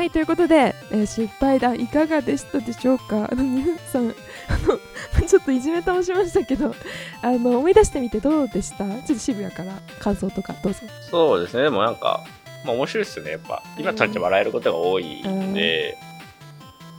[0.00, 3.28] はいということで、えー失敗談いかがでしたでしょうか？
[3.30, 4.78] あの皆さんあの
[5.28, 6.74] ちょっといじめ倒しましたけど
[7.20, 8.84] あの思い出してみてどうでした？
[8.86, 10.80] ちょっと渋谷から感想とかどうぞ。
[11.10, 11.64] そうですね。
[11.64, 12.24] でもなんか、
[12.64, 13.32] まあ、面白いですよね。
[13.32, 15.98] やっぱ今となって笑えることが多いんで、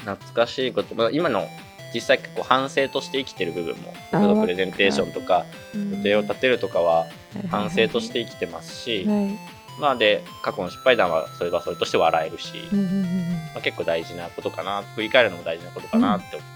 [0.02, 1.48] 懐かしいこと、まあ、今の
[1.96, 7.08] 実際結構反省として生きてる部分もプレゼンテーションとか予予定を立てるとかは
[7.50, 13.06] 反省として生きてますし、はいまあで過去の失敗談はそれはそれとして笑えるし、うんうんうんうん。
[13.54, 16.48] まあ、結構大事なことかな振り返るのも大事なことかなって思う、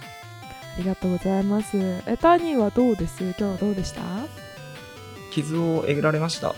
[0.76, 1.78] ありがとうございます。
[2.06, 3.24] えタニーはどうです？
[3.24, 4.02] 今日はどうでした？
[5.32, 6.54] 傷をえぐられました。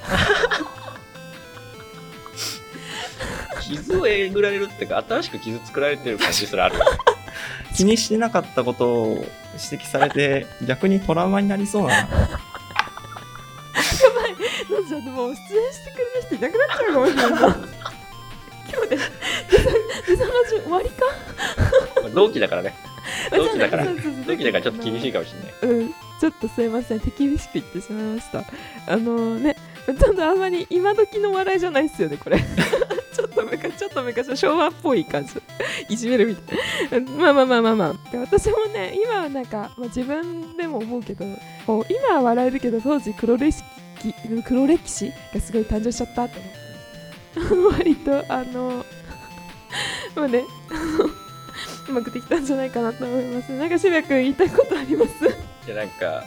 [3.62, 6.76] 傷をえぐられるっていうか新しく傷作られてる感じすらある
[7.76, 9.08] 気にしてなかったことを
[9.72, 12.08] 指摘されて逆にトラウマになりそうな
[14.98, 15.36] なんじゃでも出演
[15.74, 17.88] してくれる人いなくなっちゃうかもしれない。
[18.70, 19.72] 今日でデザ
[20.08, 20.96] デザマジ終わりか
[22.14, 22.74] 同期だからね
[23.32, 28.44] 同期だから同期だからちょっと厳しいかもしれないうん、ちょっとすいません手厳しく言ってしまいました
[28.88, 35.34] あのねちょっとあんまり今時の笑いじゃないっすよねこれちょっと昔ちょっと昔昭和っぽい感じ
[35.90, 36.54] いじめるみた
[36.98, 41.38] いなまあまあまあまあまあで私もね今はなんか、まあ、自分でも思うけどう
[41.90, 43.54] 今は笑えるけど当時黒歴
[44.02, 46.40] 史黒歴史がすごい誕生しちゃったって。
[47.36, 48.86] 思って割とあの
[50.16, 50.44] まあね。
[51.90, 53.52] うまくできたんじゃないかなと思います。
[53.54, 55.12] なんか渋谷君言いたいことあります？
[55.26, 56.24] いやなんか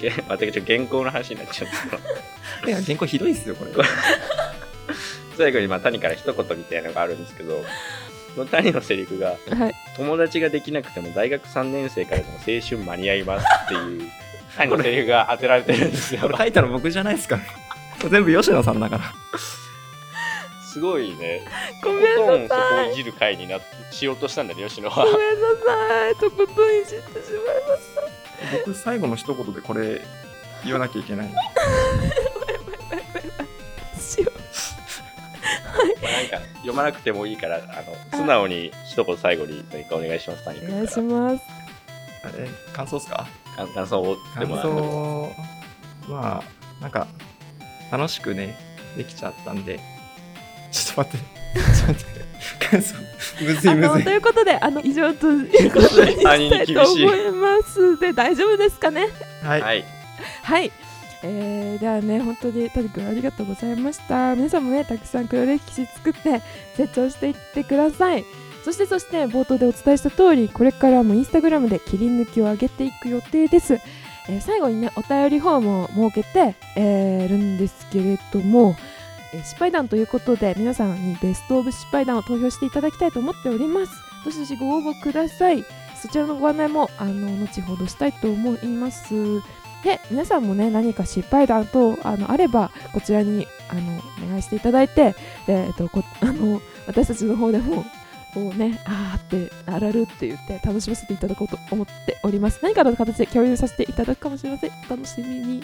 [0.00, 1.98] げまたちょっと原稿の話になっちゃうんですけど。
[2.66, 3.70] いや原稿ひどいっすよこれ。
[5.38, 7.62] 最後にまあ谷から一言みたいなのがあるんですけど
[8.34, 9.74] その谷のセリフがはい。
[9.96, 14.10] 友達ができなくても大学3年生からでも青春間に合いますっていう
[14.56, 19.04] 谷のセリフが当てられてるんですよこれ書いたの僕じゃないですから全部吉野さんだから。
[20.72, 21.40] すごいね。
[21.82, 22.44] ごめんなさい。
[22.44, 23.58] んそこをいじる回にな
[23.90, 25.20] しようとしたんだね吉野ごめんはな
[25.64, 26.14] さい。
[26.16, 28.58] とことんいじってしまいました。
[28.58, 30.02] 僕最後の一言でこれ
[30.64, 31.32] 言わなきゃいけない。
[36.06, 41.44] なんか読まなくてもいいからあの素直に一言最後に何かお願いしますお願いしかます
[42.24, 43.26] あれ感想っすから
[43.74, 45.32] 感想をで感もらって想
[46.08, 47.06] まあなんか
[47.90, 48.56] 楽しくね
[48.96, 49.80] できちゃったんで。
[50.72, 51.26] ちょっと待って。
[51.54, 52.26] ちょっと待って。
[52.70, 52.94] 感想。
[53.40, 53.98] むずいあむずい。
[53.98, 57.98] のということであの以上ということにしたいと思います。
[57.98, 59.08] で大丈夫ですかね？
[59.42, 59.84] はい、はい。
[60.42, 60.72] はい、
[61.22, 64.34] えー、ではね本当に谷君ありがとうございました。
[64.34, 66.42] 皆さんもねたくさん黒歴史作って
[66.76, 68.24] 成長していってください
[68.66, 73.74] そしてそして冒頭でお伝えした通りこれからもインスタグラムで切り抜きを上げていく予定です、
[74.28, 78.74] えー最後にねお便りフォームを設けて、えーるんですけれども、
[79.32, 83.92] えー失敗談ということで皆さんにベストオブ失敗談を投票していただきたいと思っております。
[84.24, 85.64] どしどしご応募ください。
[85.94, 89.14] そちらのご案内もあの後ほどしたいと思います。
[89.84, 95.14] で皆さんもね何か失敗談とあのあればこちらにあのお願いしていただいて
[95.46, 97.84] で、えっと、こ あの私たちの方でも
[98.36, 102.60] こうねあーってあらるって言って楽しませていただこうと思っております。
[102.62, 104.70] 何かの形で共有させていただくかもしれません。
[104.90, 105.62] お楽しみに。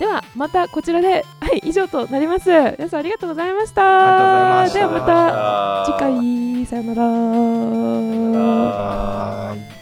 [0.00, 2.50] ではまたこちらではい以上となります。
[2.50, 4.68] 皆さんありがとうございました。
[4.74, 6.66] ではまた次回。
[6.66, 6.94] さような
[9.54, 9.77] ら